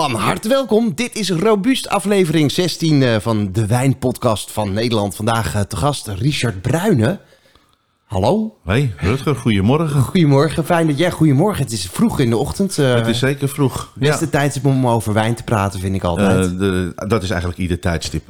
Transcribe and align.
Van 0.00 0.14
harte 0.14 0.48
welkom. 0.48 0.94
Dit 0.94 1.16
is 1.16 1.30
Robuust 1.30 1.88
aflevering 1.88 2.50
16 2.50 3.02
eh, 3.02 3.16
van 3.18 3.52
de 3.52 3.66
Wijnpodcast 3.66 4.50
van 4.50 4.72
Nederland. 4.72 5.16
Vandaag 5.16 5.54
eh, 5.54 5.60
te 5.60 5.76
gast 5.76 6.06
Richard 6.06 6.62
Bruyne. 6.62 7.20
Hallo. 8.14 8.56
Hey, 8.64 8.92
Rutger, 8.96 9.36
goedemorgen. 9.36 10.00
Goedemorgen, 10.00 10.64
fijn 10.64 10.86
dat 10.86 10.98
jij... 10.98 11.10
Goedemorgen, 11.10 11.62
het 11.62 11.72
is 11.72 11.88
vroeg 11.92 12.20
in 12.20 12.30
de 12.30 12.36
ochtend. 12.36 12.78
eh, 12.78 12.94
Het 12.94 13.06
is 13.06 13.18
zeker 13.18 13.48
vroeg. 13.48 13.92
Beste 13.94 14.30
tijdstip 14.30 14.64
om 14.66 14.86
over 14.86 15.12
wijn 15.12 15.34
te 15.34 15.42
praten, 15.42 15.80
vind 15.80 15.94
ik 15.94 16.04
altijd. 16.04 16.44
Eh, 16.52 16.58
de, 16.58 16.92
dat 17.08 17.22
is 17.22 17.30
eigenlijk 17.30 17.60
ieder 17.60 17.78
tijdstip. 17.78 18.22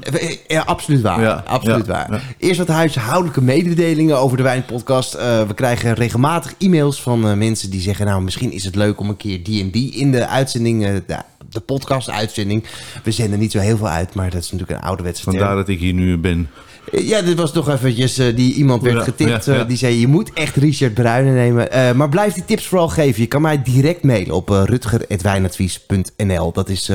Eh, 0.00 0.36
Ja, 0.48 0.60
absoluut 0.62 1.00
waar. 1.00 1.20
Ja, 1.20 1.42
absoluut 1.46 1.86
waar. 1.86 2.34
Eerst 2.38 2.58
wat 2.58 2.68
huishoudelijke 2.68 3.42
mededelingen 3.42 4.18
over 4.18 4.36
de 4.36 4.42
Wijnpodcast. 4.42 5.12
We 5.12 5.54
krijgen 5.54 5.94
regelmatig 5.94 6.54
e-mails 6.58 7.02
van 7.02 7.38
mensen 7.38 7.70
die 7.70 7.80
zeggen... 7.80 8.06
nou, 8.06 8.22
misschien 8.22 8.52
is 8.52 8.64
het 8.64 8.74
leuk 8.74 9.00
om 9.00 9.08
een 9.08 9.16
keer 9.16 9.42
die 9.44 9.62
en 9.62 9.70
die 9.70 9.92
in 9.94 10.10
de 10.12 10.26
uitzending... 10.26 10.82
de, 11.06 11.16
de 11.50 11.60
podcast-uitzending. 11.60 12.64
We 13.04 13.10
zenden 13.10 13.38
niet 13.38 13.52
zo 13.52 13.58
heel 13.58 13.76
veel 13.76 13.88
uit, 13.88 14.14
maar 14.14 14.30
dat 14.30 14.42
is 14.42 14.50
natuurlijk 14.52 14.78
een 14.80 14.86
ouderwetse 14.86 15.22
term. 15.22 15.36
Vandaar 15.36 15.56
dat 15.56 15.68
ik 15.68 15.78
hier 15.78 15.92
nu 15.94 16.18
ben. 16.18 16.48
Ja, 16.92 17.22
dit 17.22 17.36
was 17.36 17.52
toch 17.52 17.68
eventjes... 17.70 18.18
eh, 18.18 18.36
die 18.36 18.54
iemand 18.54 18.82
werd 18.82 19.02
getipt. 19.02 19.48
eh, 19.48 19.66
die 19.66 19.76
zei, 19.76 20.00
je 20.00 20.06
moet 20.08 20.32
echt 20.32 20.56
Richard 20.56 20.94
Bruyne 20.94 21.30
nemen. 21.30 21.70
Eh, 21.72 21.92
maar 21.92 22.08
blijf 22.08 22.32
die 22.34 22.44
tips 22.44 22.66
vooral 22.66 22.88
geven. 22.88 23.20
Je 23.22 23.28
kan 23.28 23.42
mij 23.42 23.62
direct 23.62 24.02
mailen 24.02 24.34
op 24.34 24.48
rutger.wijnadvies.nl. 24.48 26.52
Dat 26.52 26.68
is 26.68 26.90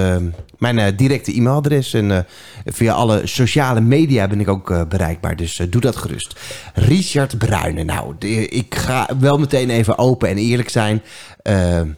mijn 0.58 0.96
directe 0.96 1.34
e-mailadres. 1.34 1.94
En 1.94 2.26
via 2.66 2.94
alle 2.94 3.22
sociale 3.24 3.82
media 3.82 4.28
ben 4.28 4.40
ik 4.40 4.48
ook 4.48 4.90
bereikbaar. 4.90 5.36
Dus 5.36 5.62
doe 5.70 5.82
dat 5.82 5.96
gerust. 5.96 6.40
Richard 6.74 7.38
Bruyne. 7.38 7.84
Nou, 7.84 8.14
de- 8.20 8.48
ik 8.48 8.76
ga 8.76 9.10
wel 9.20 9.38
meteen 9.38 9.70
even 9.70 9.98
open 9.98 10.30
en 10.30 10.38
eerlijk 10.38 10.70
zijn. 10.70 11.02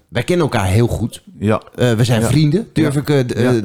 Wij 0.10 0.24
kennen 0.26 0.46
elkaar 0.46 0.68
heel 0.68 0.88
goed. 0.88 1.22
Ja, 1.40 1.62
we 1.76 2.04
zijn 2.04 2.22
Ja. 2.22 2.28
vrienden, 2.28 2.68
durf 2.74 2.94
Ja. 2.94 3.00
ik 3.02 3.08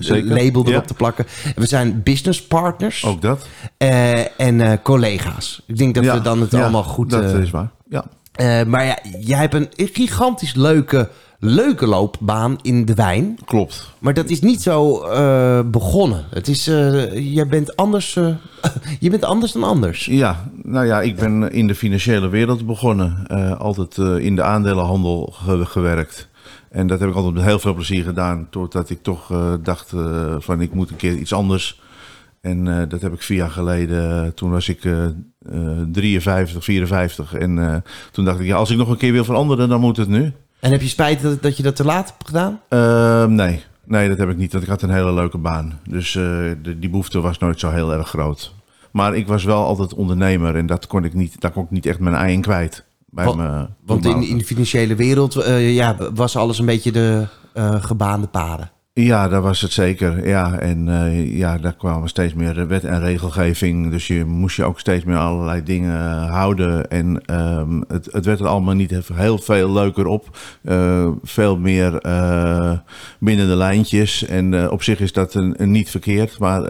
zeker. 0.01 0.43
label 0.45 0.67
erop 0.69 0.87
te 0.87 0.95
plakken. 0.95 1.27
We 1.57 1.67
zijn 1.67 2.03
business 2.03 2.43
partners. 2.43 3.05
ook 3.05 3.23
dat. 3.23 3.47
Eh, 3.77 4.16
en 4.37 4.61
eh, 4.61 4.73
collega's. 4.83 5.63
Ik 5.67 5.77
denk 5.79 5.95
dat 5.95 6.05
ja, 6.05 6.15
we 6.15 6.21
dan 6.21 6.41
het 6.41 6.51
ja, 6.51 6.61
allemaal 6.63 6.83
goed... 6.83 7.11
Dat 7.11 7.23
eh, 7.25 7.41
is 7.41 7.51
waar. 7.51 7.71
Ja. 7.89 8.05
eh, 8.33 8.65
maar 8.65 8.85
ja, 8.85 8.99
jij 9.21 9.39
hebt 9.39 9.55
een 9.55 9.69
gigantisch 9.77 10.55
leuke, 10.55 11.09
leuke 11.39 11.87
loopbaan 11.87 12.59
in 12.63 12.85
de 12.85 12.95
wijn. 12.95 13.39
Klopt. 13.45 13.91
Maar 13.99 14.15
dat 14.15 14.29
is 14.31 14.41
niet 14.41 14.63
zo 14.63 15.01
eh, 15.03 15.61
begonnen. 15.67 16.25
Het 16.31 16.49
is, 16.49 16.67
eh, 16.69 17.35
jij 17.35 17.47
bent 17.47 17.77
anders, 17.77 18.17
eh, 18.17 18.27
je 19.01 19.11
bent 19.11 19.25
anders 19.25 19.53
dan 19.53 19.65
anders. 19.65 20.05
Ja, 20.05 20.51
nou 20.63 20.87
ja, 20.87 21.01
ik 21.03 21.17
ben 21.17 21.53
in 21.53 21.67
de 21.67 21.75
financiële 21.75 22.29
wereld 22.29 22.67
begonnen. 22.67 23.25
Eh, 23.27 23.61
altijd 23.61 23.99
eh, 23.99 24.19
in 24.19 24.37
de 24.37 24.43
aandelenhandel 24.43 25.33
ge- 25.33 25.65
gewerkt. 25.67 26.29
En 26.71 26.87
dat 26.87 27.01
heb 27.01 27.09
ik 27.09 27.15
altijd 27.15 27.35
met 27.35 27.45
heel 27.45 27.59
veel 27.59 27.75
plezier 27.75 28.05
gedaan. 28.05 28.47
Totdat 28.51 28.91
ik 28.91 29.03
toch 29.03 29.31
eh, 29.31 29.53
dacht 29.63 29.93
eh, 29.93 30.35
van 30.39 30.61
ik 30.61 30.75
moet 30.75 30.91
een 30.91 30.97
keer 30.97 31.15
iets 31.17 31.33
anders. 31.33 31.81
En 32.41 32.69
eh, 32.69 32.89
dat 32.89 33.01
heb 33.01 33.13
ik 33.13 33.23
vier 33.23 33.37
jaar 33.37 33.51
geleden. 33.51 34.35
toen 34.35 34.51
was 34.51 34.69
ik 34.69 34.85
eh, 35.53 35.81
53, 35.93 36.65
54. 36.65 37.35
En 37.35 37.59
eh, 37.59 37.77
toen 38.13 38.25
dacht 38.25 38.41
ik, 38.41 38.47
ja, 38.47 38.57
als 38.57 38.71
ik 38.71 38.77
nog 38.77 38.89
een 38.89 38.97
keer 38.97 39.13
wil 39.13 39.25
veranderen, 39.25 39.69
dan 39.69 39.81
moet 39.81 39.97
het 39.97 40.09
nu. 40.09 40.33
En 40.61 40.71
heb 40.71 40.81
je 40.81 40.89
spijt 40.89 41.23
dat, 41.23 41.43
dat 41.43 41.57
je 41.57 41.63
dat 41.63 41.77
te 41.77 41.85
laat 41.85 42.09
hebt 42.09 42.27
gedaan? 42.27 42.61
Ehm, 42.69 43.35
nee. 43.35 43.63
nee, 43.85 44.09
dat 44.09 44.19
heb 44.19 44.31
ik 44.31 44.37
niet. 44.37 44.53
Want 44.53 44.65
ik 44.65 44.71
had 44.71 44.83
een 44.83 44.91
hele 44.91 45.13
leuke 45.13 45.39
baan. 45.39 45.81
Dus 45.89 46.17
eh, 46.17 46.23
de, 46.63 46.79
die 46.79 46.91
behoefte 46.91 47.21
was 47.21 47.39
nooit 47.39 47.61
zo 47.61 47.71
heel 47.71 47.93
erg 47.93 48.09
groot. 48.09 48.55
Maar 48.91 49.17
ik 49.17 49.27
was 49.27 49.45
wel 49.45 49.65
altijd 49.65 49.95
ondernemer. 49.95 50.57
En 50.57 50.67
dat 50.67 50.87
kon 50.87 51.05
ik 51.05 51.15
niet, 51.15 51.41
daar 51.41 51.51
kon 51.51 51.65
ik 51.65 51.71
niet 51.71 51.87
echt 51.87 51.99
mijn 51.99 52.15
ei 52.15 52.33
in 52.33 52.41
kwijt. 52.41 52.85
Bij 53.07 53.35
me, 53.35 53.67
Want 53.85 54.05
in, 54.05 54.23
in 54.23 54.39
de 54.39 54.45
financiële 54.45 54.95
wereld 54.95 55.45
ja, 55.59 55.97
was 56.15 56.37
alles 56.37 56.59
een 56.59 56.67
beetje 56.67 56.93
de 56.93 57.27
gebaande 57.81 58.27
paden. 58.27 58.71
Ja, 58.99 59.29
dat 59.29 59.43
was 59.43 59.61
het 59.61 59.73
zeker. 59.73 60.29
Ja, 60.29 60.59
en 60.59 60.89
eh, 60.89 61.37
ja, 61.39 61.59
daar 61.59 61.75
kwamen 61.77 62.09
steeds 62.09 62.35
meer 62.35 62.67
wet 62.67 62.85
en 62.85 63.01
regelgeving. 63.01 63.91
Dus 63.91 64.07
je 64.07 64.25
moest 64.25 64.57
je 64.57 64.65
ook 64.65 64.81
steeds 64.81 65.05
meer 65.05 65.17
allerlei 65.17 65.63
dingen 65.63 65.97
eh, 66.01 66.31
houden. 66.31 66.91
En 66.91 67.23
ehm, 67.27 67.81
het, 67.89 68.09
het 68.13 68.25
werd 68.25 68.41
er 68.41 68.47
allemaal 68.47 68.75
niet 68.75 68.91
heel- 69.15 69.39
veel 69.39 69.73
leuker 69.73 70.07
op. 70.07 70.39
Eh, 70.63 71.09
veel 71.23 71.59
meer 71.59 71.99
eh, 71.99 72.73
binnen 73.21 73.49
de 73.49 73.57
lijntjes. 73.57 74.25
En 74.27 74.71
op 74.71 74.83
zich 74.83 75.01
is 75.01 75.13
dat 75.13 75.35
een, 75.35 75.55
een 75.57 75.71
niet 75.71 75.91
verkeerd. 75.91 76.39
Maar 76.39 76.63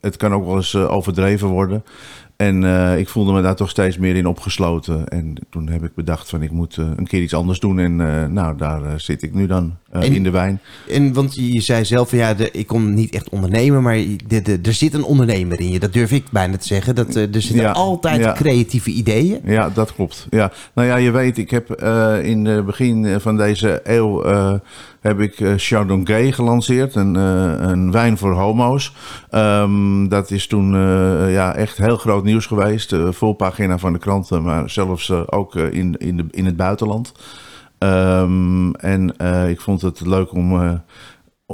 het 0.00 0.16
kan 0.16 0.34
ook 0.34 0.44
wel 0.46 0.56
eens 0.56 0.76
overdreven 0.76 1.48
worden. 1.48 1.84
En 2.40 2.64
eh, 2.64 2.98
ik 2.98 3.08
voelde 3.08 3.32
me 3.32 3.42
daar 3.42 3.54
toch 3.56 3.70
steeds 3.70 3.98
meer 3.98 4.16
in 4.16 4.26
opgesloten. 4.26 5.08
En 5.08 5.34
toen 5.50 5.68
heb 5.68 5.84
ik 5.84 5.94
bedacht 5.94 6.28
van 6.28 6.42
ik 6.42 6.50
moet 6.50 6.76
eh, 6.76 6.86
een 6.96 7.06
keer 7.06 7.22
iets 7.22 7.34
anders 7.34 7.60
doen. 7.60 7.78
En 7.78 8.00
eh, 8.00 8.26
nou, 8.26 8.56
daar 8.56 9.00
zit 9.00 9.22
ik 9.22 9.34
nu 9.34 9.46
dan 9.46 9.76
En- 9.90 10.12
in 10.14 10.22
de 10.22 10.30
wijn. 10.30 10.60
En 10.88 11.12
want 11.12 11.34
je, 11.34 11.60
zei 11.60 11.84
zelf 11.84 12.08
van 12.08 12.18
ja, 12.18 12.34
de, 12.34 12.50
ik 12.50 12.66
kon 12.66 12.94
niet 12.94 13.14
echt 13.14 13.28
ondernemen, 13.28 13.82
maar 13.82 13.96
de, 14.26 14.42
de, 14.42 14.58
er 14.62 14.72
zit 14.72 14.94
een 14.94 15.04
ondernemer 15.04 15.60
in 15.60 15.70
je. 15.70 15.78
Dat 15.78 15.92
durf 15.92 16.12
ik 16.12 16.24
bijna 16.30 16.56
te 16.56 16.66
zeggen. 16.66 16.94
Dat, 16.94 17.14
er 17.14 17.28
zitten 17.32 17.54
Ja, 17.62 17.70
altijd 17.70 18.20
ja. 18.20 18.32
creatieve 18.32 18.90
ideeën. 18.90 19.40
Ja, 19.44 19.70
dat 19.70 19.94
klopt. 19.94 20.26
Ja. 20.30 20.52
Nou 20.74 20.88
ja, 20.88 20.96
je 20.96 21.10
weet, 21.10 21.38
ik 21.38 21.50
heb 21.50 21.82
in 22.22 22.44
het 22.44 22.66
begin 22.66 23.20
van 23.20 23.36
deze 23.36 23.80
eeuw 23.84 24.22
heb 25.00 25.20
ik 25.20 25.40
eh, 25.40 25.52
Chardonnay 25.56 26.32
gelanceerd. 26.32 26.94
Een, 26.94 27.16
eh, 27.16 27.68
een 27.68 27.92
wijn 27.92 28.18
voor 28.18 28.32
homo's. 28.32 28.94
Ehm, 29.30 30.08
dat 30.08 30.30
is 30.30 30.46
toen 30.46 30.74
eh, 30.74 31.32
ja, 31.32 31.54
echt 31.54 31.76
heel 31.76 31.96
groot 31.96 32.24
nieuws 32.24 32.46
geweest. 32.46 32.92
Uh, 32.92 33.12
voorpagina 33.12 33.78
van 33.78 33.92
de 33.92 33.98
kranten, 33.98 34.42
maar 34.42 34.70
zelfs 34.70 35.10
ook 35.10 35.56
in, 35.56 35.96
in, 35.98 36.16
de, 36.16 36.24
in 36.30 36.44
het 36.44 36.56
buitenland. 36.56 37.12
Ehm, 37.78 38.70
en 38.70 39.14
ik 39.48 39.60
vond 39.60 39.82
het 39.82 40.00
leuk 40.00 40.32
om, 40.32 40.80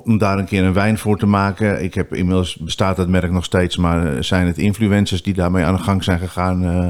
om 0.05 0.19
daar 0.19 0.39
een 0.39 0.45
keer 0.45 0.65
een 0.65 0.73
wijn 0.73 0.99
voor 0.99 1.19
te 1.19 1.27
maken. 1.27 1.83
Ik 1.83 1.95
heb 1.95 2.15
inmiddels 2.15 2.57
bestaat 2.57 2.97
dat 2.97 3.09
merk 3.09 3.31
nog 3.31 3.45
steeds, 3.45 3.77
maar 3.77 4.07
eh, 4.07 4.23
zijn 4.23 4.47
het 4.47 4.59
influencers 4.59 5.23
die 5.23 5.35
daarmee 5.35 5.65
aan 5.65 5.77
de 5.77 5.83
gang 5.83 6.05
zijn 6.05 6.19
gegaan. 6.19 6.65
eh, 6.65 6.89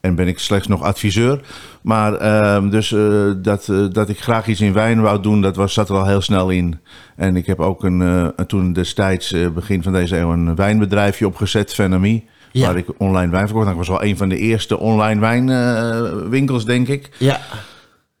en 0.00 0.14
ben 0.14 0.28
ik 0.28 0.38
slechts 0.38 0.66
nog 0.66 0.82
adviseur. 0.82 1.40
Maar 1.82 2.14
ehm, 2.14 2.68
dus 2.68 2.92
eh, 2.92 3.30
dat, 3.36 3.72
dat 3.92 4.08
ik 4.08 4.20
graag 4.20 4.46
iets 4.46 4.60
in 4.60 4.72
wijn 4.72 5.00
wou 5.00 5.22
doen, 5.22 5.40
dat 5.40 5.56
was, 5.56 5.72
zat 5.72 5.88
er 5.88 5.96
al 5.96 6.06
heel 6.06 6.20
snel 6.20 6.50
in. 6.50 6.80
En 7.16 7.36
ik 7.36 7.46
heb 7.46 7.60
ook 7.60 7.84
een, 7.84 8.32
toen 8.46 8.72
destijds, 8.72 9.34
begin 9.54 9.82
van 9.82 9.92
deze 9.92 10.16
eeuw, 10.16 10.32
een 10.32 10.54
wijnbedrijfje 10.54 11.26
opgezet, 11.26 11.74
Venami. 11.74 12.24
Ja. 12.52 12.66
Waar 12.66 12.76
ik 12.76 12.86
online 12.98 13.30
wijn 13.30 13.46
verkocht. 13.46 13.70
Ik 13.70 13.76
was 13.76 13.88
wel 13.88 14.02
een 14.02 14.16
van 14.16 14.28
de 14.28 14.38
eerste 14.38 14.78
online 14.78 15.20
wijnwinkels, 15.20 16.64
denk 16.64 16.88
ik. 16.88 17.10
Ja, 17.18 17.40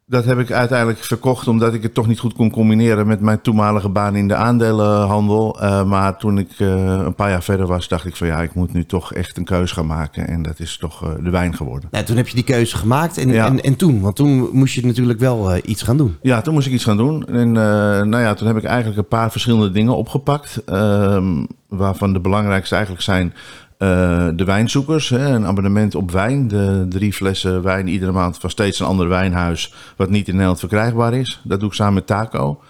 Dat 0.08 0.24
heb 0.24 0.38
ik 0.38 0.50
uiteindelijk 0.52 0.98
verkocht 0.98 1.48
omdat 1.48 1.74
ik 1.74 1.82
het 1.82 1.94
toch 1.94 2.06
niet 2.06 2.18
goed 2.18 2.32
kon 2.34 2.50
combineren 2.50 3.06
met 3.06 3.20
mijn 3.20 3.40
toenmalige 3.40 3.88
baan 3.88 4.16
in 4.16 4.28
de 4.28 4.34
aandelenhandel. 4.34 5.60
Eh, 5.60 5.84
maar 5.84 6.16
toen 6.18 6.38
ik 6.38 6.50
eh, 6.58 6.68
een 7.04 7.14
paar 7.14 7.30
jaar 7.30 7.42
verder 7.42 7.66
was, 7.66 7.88
dacht 7.88 8.04
ik 8.06 8.16
van 8.16 8.26
ja, 8.26 8.42
ik 8.42 8.54
moet 8.54 8.72
nu 8.72 8.84
toch 8.84 9.12
echt 9.12 9.36
een 9.36 9.44
keus 9.44 9.72
gaan 9.72 9.86
maken. 9.86 10.28
En 10.28 10.42
dat 10.42 10.60
is 10.60 10.76
toch 10.78 11.02
eh, 11.04 11.10
de 11.24 11.30
wijn 11.30 11.54
geworden. 11.56 11.88
nou, 11.90 12.04
toen 12.04 12.16
heb 12.16 12.28
je 12.28 12.34
die 12.34 12.44
keuze 12.44 12.76
gemaakt. 12.76 13.18
En, 13.18 13.28
Ja. 13.28 13.46
en, 13.46 13.60
en 13.60 13.76
toen? 13.76 14.00
Want 14.00 14.16
toen 14.16 14.48
moest 14.52 14.74
je 14.74 14.86
natuurlijk 14.86 15.18
wel 15.18 15.56
iets 15.64 15.82
gaan 15.82 15.96
doen. 15.96 16.16
Ja, 16.22 16.40
toen 16.40 16.54
moest 16.54 16.66
ik 16.66 16.72
iets 16.72 16.84
gaan 16.84 16.96
doen. 16.96 17.26
En 17.26 17.52
nou 17.52 18.18
ja, 18.18 18.34
toen 18.34 18.46
heb 18.46 18.56
ik 18.56 18.64
eigenlijk 18.64 18.98
een 18.98 19.08
paar 19.08 19.30
verschillende 19.30 19.70
dingen 19.70 19.96
opgepakt. 19.96 20.62
ehm, 20.66 21.44
waarvan 21.68 22.12
de 22.12 22.20
belangrijkste 22.20 22.74
eigenlijk 22.74 23.04
zijn 23.04 23.34
eh, 23.78 24.28
de 24.34 24.44
wijnzoekers. 24.44 25.08
Hè, 25.08 25.28
een 25.28 25.46
abonnement 25.46 25.94
op 25.94 26.10
wijn. 26.10 26.48
De 26.48 26.86
drie 26.88 27.12
flessen 27.12 27.62
wijn 27.62 27.88
iedere 27.88 28.12
maand 28.12 28.38
van 28.38 28.50
steeds 28.50 28.80
een 28.80 28.86
ander 28.86 29.08
wijnhuis. 29.08 29.74
Wat 29.96 30.10
niet 30.10 30.26
in 30.26 30.32
Nederland 30.32 30.58
verkrijgbaar 30.58 31.14
is. 31.14 31.40
Dat 31.44 31.60
doe 31.60 31.68
ik 31.68 31.74
samen 31.74 31.94
met 31.94 32.06
Taco. 32.06 32.60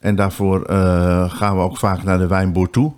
En 0.00 0.14
daarvoor 0.16 0.62
eh, 0.62 1.30
gaan 1.30 1.56
we 1.56 1.62
ook 1.62 1.78
vaak 1.78 2.02
naar 2.02 2.18
de 2.18 2.26
wijnboer 2.26 2.70
toe. 2.70 2.92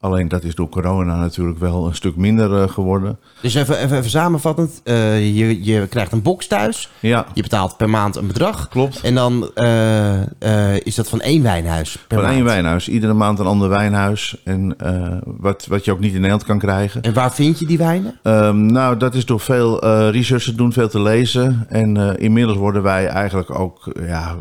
Alleen 0.00 0.28
dat 0.28 0.44
is 0.44 0.54
door 0.54 0.68
corona 0.68 1.16
natuurlijk 1.16 1.58
wel 1.58 1.86
een 1.86 1.94
stuk 1.94 2.16
minder 2.16 2.62
eh, 2.62 2.68
geworden. 2.68 3.18
Dus 3.42 3.54
even, 3.54 3.78
even, 3.78 3.96
even 3.98 4.10
samenvattend. 4.10 4.80
eh, 4.84 5.36
je, 5.36 5.64
je 5.64 5.86
krijgt 5.86 6.12
een 6.12 6.22
box 6.22 6.46
thuis. 6.46 6.90
Ja, 7.00 7.26
Je 7.34 7.42
betaalt 7.42 7.76
per 7.76 7.90
maand 7.90 8.16
een 8.16 8.26
bedrag. 8.26 8.68
klopt. 8.68 9.00
En 9.00 9.14
dan 9.14 9.50
eh, 9.54 10.76
is 10.76 10.94
dat 10.94 11.08
van 11.08 11.20
één 11.20 11.42
wijnhuis 11.42 11.96
per 12.08 12.16
Van 12.16 12.26
maand. 12.26 12.36
één 12.36 12.44
wijnhuis. 12.44 12.88
Iedere 12.88 13.12
maand 13.12 13.38
een 13.38 13.46
ander 13.46 13.68
wijnhuis. 13.68 14.36
En 14.44 14.76
wat, 15.24 15.66
wat 15.68 15.84
je 15.84 15.92
ook 15.92 16.00
niet 16.00 16.10
in 16.10 16.14
Nederland 16.20 16.44
kan 16.44 16.58
krijgen. 16.58 17.02
En 17.02 17.14
waar 17.14 17.32
vind 17.32 17.58
je 17.58 17.66
die 17.66 17.78
wijnen? 17.78 18.18
Ehm, 18.22 18.66
nou, 18.66 18.96
dat 18.96 19.14
is 19.14 19.26
door 19.26 19.40
veel 19.40 19.84
research 20.10 20.42
te 20.44 20.54
doen, 20.54 20.72
veel 20.72 20.88
te 20.88 21.00
lezen. 21.00 21.66
En 21.68 22.18
inmiddels 22.18 22.58
worden 22.58 22.82
wij 22.82 23.06
eigenlijk 23.06 23.58
ook 23.58 23.92
ja, 24.00 24.36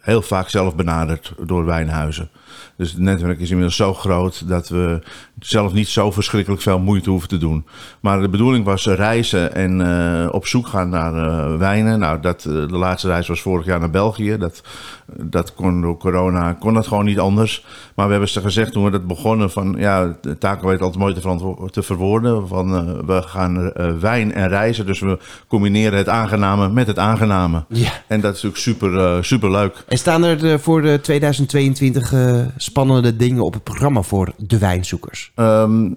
heel 0.00 0.22
vaak 0.22 0.48
zelf 0.48 0.74
benaderd 0.76 1.32
door 1.44 1.64
wijnhuizen. 1.64 2.28
Dus 2.76 2.90
het 2.90 3.00
netwerk 3.00 3.40
is 3.40 3.48
inmiddels 3.48 3.76
zo 3.76 3.94
groot 3.94 4.48
dat 4.48 4.68
we 4.68 5.02
zelf 5.38 5.72
niet 5.72 5.88
zo 5.88 6.10
verschrikkelijk 6.10 6.62
veel 6.62 6.78
moeite 6.78 7.10
hoeven 7.10 7.28
te 7.28 7.38
doen. 7.38 7.66
Maar 8.00 8.20
de 8.20 8.28
bedoeling 8.28 8.64
was 8.64 8.86
reizen 8.86 9.54
en 9.54 9.80
uh, 9.80 10.28
op 10.30 10.46
zoek 10.46 10.66
gaan 10.66 10.88
naar 10.88 11.14
uh, 11.14 11.56
wijnen. 11.56 11.98
Nou, 11.98 12.20
dat, 12.20 12.44
uh, 12.48 12.52
de 12.52 12.76
laatste 12.76 13.08
reis 13.08 13.28
was 13.28 13.40
vorig 13.40 13.66
jaar 13.66 13.80
naar 13.80 13.90
België. 13.90 14.36
Dat, 14.36 14.62
dat 15.06 15.54
kon 15.54 15.80
door 15.80 15.96
corona 15.96 16.52
kon 16.52 16.74
dat 16.74 16.86
gewoon 16.86 17.04
niet 17.04 17.18
anders. 17.18 17.64
Maar 17.94 18.04
we 18.04 18.10
hebben 18.10 18.30
ze 18.30 18.40
gezegd 18.40 18.72
toen 18.72 18.84
we 18.84 18.90
dat 18.90 19.06
begonnen 19.06 19.50
van 19.50 19.74
ja, 19.78 20.16
de 20.20 20.38
taken 20.38 20.68
weet 20.68 20.80
altijd 20.80 20.98
mooi 20.98 21.14
te, 21.14 21.70
te 21.70 21.82
verwoorden. 21.82 22.48
Van 22.48 22.96
we 23.06 23.22
gaan 23.22 23.72
wijn 24.00 24.32
en 24.32 24.48
reizen. 24.48 24.86
Dus 24.86 25.00
we 25.00 25.18
combineren 25.48 25.98
het 25.98 26.08
aangename 26.08 26.68
met 26.68 26.86
het 26.86 26.98
aangename. 26.98 27.64
Ja. 27.68 27.90
En 28.06 28.20
dat 28.20 28.36
is 28.36 28.42
natuurlijk 28.42 28.80
super, 28.80 29.24
super 29.24 29.50
leuk. 29.50 29.84
En 29.88 29.98
staan 29.98 30.24
er 30.24 30.60
voor 30.60 30.82
de 30.82 31.00
2022 31.00 32.12
spannende 32.56 33.16
dingen 33.16 33.44
op 33.44 33.52
het 33.52 33.62
programma 33.62 34.02
voor 34.02 34.32
de 34.36 34.58
wijnzoekers? 34.58 35.32
Um, 35.36 35.96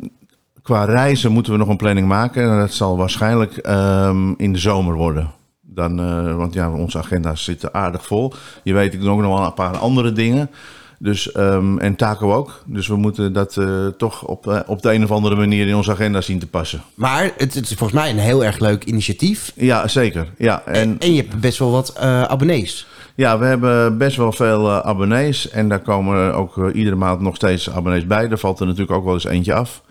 qua 0.62 0.86
reizen 0.86 1.32
moeten 1.32 1.52
we 1.52 1.58
nog 1.58 1.68
een 1.68 1.78
planning 1.78 2.08
maken. 2.08 2.52
En 2.52 2.60
dat 2.60 2.74
zal 2.74 2.98
waarschijnlijk 2.98 3.68
um, 3.68 4.34
in 4.38 4.54
de 4.54 4.60
zomer 4.60 4.96
worden. 4.96 5.32
Dan, 5.62 6.00
uh, 6.00 6.36
want 6.36 6.54
ja, 6.54 6.72
onze 6.72 6.98
agenda's 6.98 7.44
zitten 7.44 7.74
aardig 7.74 8.06
vol. 8.06 8.34
Je 8.64 8.74
weet, 8.74 8.94
ik 8.94 9.02
doe 9.02 9.10
ook 9.10 9.22
nog 9.22 9.38
wel 9.38 9.46
een 9.46 9.54
paar 9.54 9.78
andere 9.78 10.12
dingen. 10.12 10.50
Dus, 11.00 11.36
um, 11.36 11.80
en 11.80 11.96
Taco 11.96 12.34
ook. 12.34 12.64
Dus 12.66 12.88
we 12.88 12.96
moeten 12.96 13.34
dat 13.34 13.56
uh, 13.56 13.88
toch 13.88 14.24
op, 14.24 14.48
uh, 14.48 14.60
op 14.66 14.82
de 14.82 14.94
een 14.94 15.04
of 15.04 15.12
andere 15.12 15.36
manier 15.36 15.68
in 15.68 15.76
onze 15.76 15.92
agenda 15.92 16.22
zien 16.22 16.40
te 16.40 16.48
passen. 16.48 16.82
Maar 16.94 17.24
het, 17.24 17.54
het, 17.54 17.70
is 17.70 17.74
volgens 17.74 18.00
mij 18.00 18.10
een 18.10 18.18
heel 18.18 18.46
erg 18.46 18.60
leuk 18.60 18.84
initiatief. 18.84 19.52
Ja, 19.56 19.88
zeker. 19.88 20.28
Ja, 20.38 20.62
en, 20.66 20.74
en, 20.74 20.96
en 21.00 21.14
je 21.14 21.22
hebt 21.22 21.40
best 21.40 21.60
wel 21.60 21.72
wat 21.72 21.94
uh, 21.98 22.24
abonnees. 22.24 22.88
Ja, 23.20 23.40
we 23.40 23.46
hebben 23.46 23.98
best 23.98 24.18
wel 24.18 24.32
veel 24.32 24.66
uh, 24.66 24.80
abonnees. 24.80 25.50
En 25.50 25.70
daar 25.70 25.80
komen 25.80 26.34
ook 26.34 26.58
uh, 26.58 26.76
iedere 26.76 26.96
maand 26.96 27.22
nog 27.22 27.36
steeds 27.36 27.70
abonnees 27.70 28.06
bij. 28.08 28.30
Er 28.30 28.38
valt 28.38 28.60
er 28.60 28.66
natuurlijk 28.66 28.92
ook 28.92 29.04
wel 29.04 29.14
eens 29.14 29.26
eentje 29.26 29.54
af. 29.54 29.82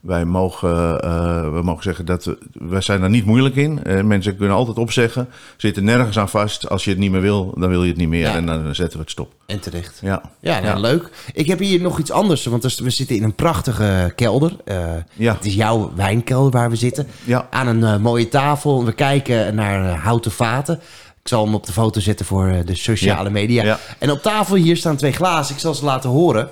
Wij 0.00 0.24
mogen, 0.24 1.04
uh, 1.04 1.52
we 1.52 1.60
mogen 1.62 1.82
zeggen 1.82 2.04
dat 2.04 2.24
we, 2.24 2.38
wij 2.52 2.80
zijn 2.80 3.00
daar 3.00 3.10
niet 3.10 3.24
moeilijk 3.24 3.56
in. 3.56 3.80
Uh, 3.86 4.02
mensen 4.02 4.36
kunnen 4.36 4.56
altijd 4.56 4.78
opzeggen. 4.78 5.28
Zitten 5.56 5.84
nergens 5.84 6.18
aan 6.18 6.28
vast. 6.28 6.68
Als 6.68 6.84
je 6.84 6.90
het 6.90 6.98
niet 6.98 7.10
meer 7.10 7.20
wil, 7.20 7.54
dan 7.58 7.68
wil 7.68 7.82
je 7.82 7.88
het 7.88 7.98
niet 7.98 8.08
meer. 8.08 8.20
Ja. 8.20 8.34
En 8.34 8.46
dan 8.46 8.74
zetten 8.74 8.96
we 8.96 9.02
het 9.02 9.10
stop. 9.10 9.32
En 9.46 9.60
terecht. 9.60 9.98
Ja, 10.02 10.22
ja, 10.40 10.60
nou, 10.60 10.64
ja. 10.64 10.80
leuk. 10.80 11.10
Ik 11.32 11.46
heb 11.46 11.58
hier 11.58 11.80
nog 11.80 11.98
iets 11.98 12.10
anders. 12.10 12.44
Want 12.44 12.62
we 12.76 12.90
zitten 12.90 13.16
in 13.16 13.22
een 13.22 13.34
prachtige 13.34 14.12
kelder. 14.14 14.52
Uh, 14.64 14.76
ja. 15.14 15.34
Het 15.34 15.44
is 15.44 15.54
jouw 15.54 15.92
wijnkelder 15.94 16.50
waar 16.50 16.70
we 16.70 16.76
zitten. 16.76 17.06
Ja. 17.24 17.46
Aan 17.50 17.66
een 17.66 18.00
mooie 18.00 18.28
tafel. 18.28 18.84
We 18.84 18.92
kijken 18.92 19.54
naar 19.54 19.98
houten 19.98 20.30
vaten. 20.30 20.80
Ik 21.28 21.34
zal 21.34 21.44
hem 21.44 21.54
op 21.54 21.66
de 21.66 21.72
foto 21.72 22.00
zetten 22.00 22.26
voor 22.26 22.62
de 22.64 22.74
sociale 22.74 23.24
Ja. 23.24 23.30
media. 23.30 23.64
Ja. 23.64 23.78
En 23.98 24.10
op 24.10 24.22
tafel 24.22 24.54
hier 24.56 24.76
staan 24.76 24.96
twee 24.96 25.12
glazen. 25.12 25.54
Ik 25.54 25.60
zal 25.60 25.74
ze 25.74 25.84
laten 25.84 26.10
horen. 26.10 26.50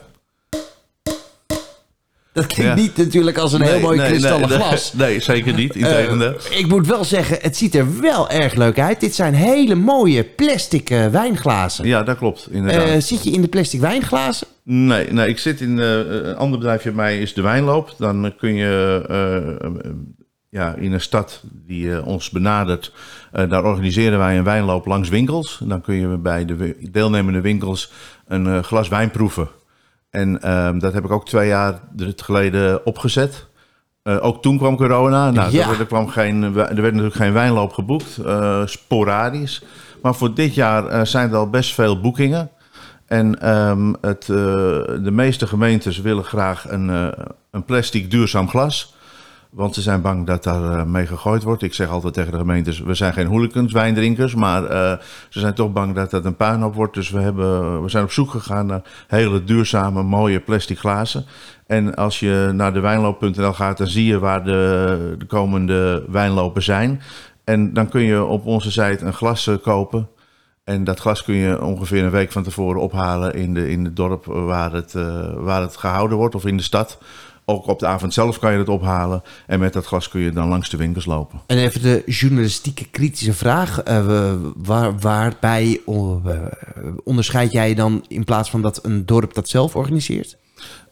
Dat 2.32 2.46
klinkt 2.46 2.72
Ja. 2.72 2.74
niet 2.74 2.96
natuurlijk 2.96 3.38
als 3.38 3.52
een 3.52 3.62
heel 3.62 3.80
mooi 3.80 3.98
kristallen 3.98 4.48
nee, 4.48 4.58
glas. 4.58 4.92
Nee, 4.96 5.20
zeker 5.20 5.54
niet. 5.54 5.76
Eh, 5.76 6.28
ik 6.50 6.66
moet 6.68 6.86
wel 6.86 7.04
zeggen, 7.04 7.38
het 7.40 7.56
ziet 7.56 7.74
er 7.74 8.00
wel 8.00 8.30
erg 8.30 8.54
leuk 8.54 8.78
uit. 8.78 9.00
Dit 9.00 9.14
zijn 9.14 9.34
hele 9.34 9.74
mooie 9.74 10.24
plastic 10.24 10.90
eh, 10.90 11.06
wijnglazen. 11.06 11.86
ja, 11.86 12.02
dat 12.02 12.16
klopt. 12.18 12.48
Inderdaad. 12.50 12.88
Eh, 12.88 13.00
zit 13.00 13.24
je 13.24 13.30
in 13.30 13.40
de 13.42 13.48
plastic 13.48 13.80
wijnglazen? 13.80 14.46
Nee, 14.62 15.12
nee, 15.12 15.28
ik 15.28 15.38
zit 15.38 15.60
in 15.60 15.78
eh, 15.78 15.98
een 15.98 16.36
ander 16.36 16.58
bedrijfje 16.58 16.90
bij 16.92 17.04
mij 17.04 17.18
is 17.20 17.34
de 17.34 17.42
wijnloop. 17.42 17.94
Dan 17.98 18.24
eh, 18.24 18.30
kun 18.38 18.54
je 18.54 19.04
eh, 19.08 19.66
eh, 19.66 19.92
ja, 20.50 20.74
in 20.74 20.92
een 20.92 21.00
stad 21.00 21.40
die 21.66 21.92
eh, 21.92 22.06
ons 22.06 22.30
benadert, 22.30 22.92
eh, 22.92 23.25
daar 23.44 23.64
organiseren 23.64 24.18
wij 24.18 24.38
een 24.38 24.44
wijnloop 24.44 24.86
langs 24.86 25.08
winkels. 25.08 25.60
Dan 25.64 25.80
kun 25.80 25.94
je 25.94 26.06
bij 26.16 26.44
de 26.44 26.76
deelnemende 26.90 27.40
winkels 27.40 27.92
een 28.26 28.46
eh, 28.46 28.62
glas 28.62 28.88
wijn 28.88 29.10
proeven. 29.10 29.48
En 30.10 30.42
ehm, 30.42 30.78
dat 30.78 30.92
heb 30.92 31.04
ik 31.04 31.10
ook 31.10 31.26
twee 31.26 31.48
jaar 31.48 31.80
geleden 32.16 32.86
opgezet. 32.86 33.46
Eh, 34.02 34.16
ook 34.24 34.42
toen 34.42 34.58
kwam 34.58 34.76
corona. 34.76 35.30
Nou, 35.30 35.52
Ja. 35.52 35.68
er, 35.70 35.78
er 35.80 35.86
kwam 35.86 36.08
geen, 36.08 36.42
er 36.42 36.52
werd 36.52 36.76
natuurlijk 36.76 37.14
geen 37.14 37.32
wijnloop 37.32 37.72
geboekt, 37.72 38.16
eh, 38.16 38.66
sporadisch. 38.66 39.62
Maar 40.02 40.14
voor 40.14 40.34
dit 40.34 40.54
jaar 40.54 40.86
eh, 40.86 41.04
zijn 41.04 41.30
er 41.30 41.36
al 41.36 41.50
best 41.50 41.74
veel 41.74 42.00
boekingen. 42.00 42.50
En 43.06 43.40
ehm, 43.40 43.92
het, 44.00 44.22
eh, 44.22 44.36
de 45.02 45.10
meeste 45.12 45.46
gemeentes 45.46 46.00
willen 46.00 46.24
graag 46.24 46.70
een, 46.70 46.90
eh, 46.90 47.24
een 47.50 47.64
plastic 47.64 48.10
duurzaam 48.10 48.48
glas. 48.48 48.94
Want 49.50 49.74
ze 49.74 49.82
zijn 49.82 50.00
bang 50.00 50.26
dat 50.26 50.42
daar 50.42 50.78
eh, 50.78 50.84
mee 50.84 51.06
gegooid 51.06 51.42
wordt. 51.42 51.62
Ik 51.62 51.74
zeg 51.74 51.88
altijd 51.88 52.14
tegen 52.14 52.32
de 52.32 52.38
gemeentes, 52.38 52.80
we 52.80 52.94
zijn 52.94 53.12
geen 53.12 53.26
hooligans, 53.26 53.72
wijndrinkers. 53.72 54.34
Maar 54.34 54.64
eh, 54.64 54.98
ze 55.28 55.40
zijn 55.40 55.54
toch 55.54 55.72
bang 55.72 55.94
dat 55.94 56.10
dat 56.10 56.24
een 56.24 56.36
puinhoop 56.36 56.74
wordt. 56.74 56.94
Dus 56.94 57.10
we, 57.10 57.18
hebben, 57.18 57.82
we 57.82 57.88
zijn 57.88 58.04
op 58.04 58.10
zoek 58.10 58.30
gegaan 58.30 58.66
naar 58.66 58.82
hele 59.06 59.44
duurzame, 59.44 60.02
mooie 60.02 60.40
plastic 60.40 60.78
glazen. 60.78 61.24
En 61.66 61.94
als 61.94 62.20
je 62.20 62.50
naar 62.54 62.72
de 62.72 62.80
wijnloop.nl 62.80 63.52
gaat, 63.52 63.78
dan 63.78 63.86
zie 63.86 64.06
je 64.06 64.18
waar 64.18 64.44
de, 64.44 65.14
de 65.18 65.26
komende 65.26 66.04
wijnlopen 66.08 66.62
zijn. 66.62 67.00
En 67.44 67.72
dan 67.72 67.88
kun 67.88 68.02
je 68.02 68.24
op 68.24 68.46
onze 68.46 68.70
site 68.70 69.04
een 69.04 69.14
glas 69.14 69.46
eh, 69.46 69.54
kopen. 69.62 70.08
En 70.64 70.84
dat 70.84 70.98
glas 70.98 71.22
kun 71.22 71.34
je 71.34 71.62
ongeveer 71.62 72.04
een 72.04 72.10
week 72.10 72.32
van 72.32 72.42
tevoren 72.42 72.80
ophalen 72.80 73.34
in, 73.34 73.54
de, 73.54 73.70
in 73.70 73.84
het 73.84 73.96
dorp 73.96 74.24
waar 74.24 74.72
het, 74.72 74.92
waar 75.34 75.60
het 75.60 75.76
gehouden 75.76 76.16
wordt 76.16 76.34
of 76.34 76.46
in 76.46 76.56
de 76.56 76.62
stad. 76.62 76.98
Ook 77.48 77.66
op 77.66 77.78
de 77.78 77.86
avond 77.86 78.14
zelf 78.14 78.38
kan 78.38 78.52
je 78.52 78.58
het 78.58 78.68
ophalen. 78.68 79.22
En 79.46 79.58
met 79.58 79.72
dat 79.72 79.86
glas 79.86 80.08
kun 80.08 80.20
je 80.20 80.32
dan 80.32 80.48
langs 80.48 80.70
de 80.70 80.76
winkels 80.76 81.06
lopen. 81.06 81.40
En 81.46 81.58
even 81.58 81.82
de 81.82 82.02
journalistieke 82.06 82.84
kritische 82.90 83.32
vraag. 83.32 83.82
eh, 83.82 84.32
waar, 84.56 84.98
waarbij 84.98 85.80
eh, 85.86 86.40
onderscheid 87.04 87.52
jij 87.52 87.74
dan 87.74 88.04
in 88.08 88.24
plaats 88.24 88.50
van 88.50 88.62
dat 88.62 88.84
een 88.84 89.06
dorp 89.06 89.34
dat 89.34 89.48
zelf 89.48 89.76
organiseert? 89.76 90.36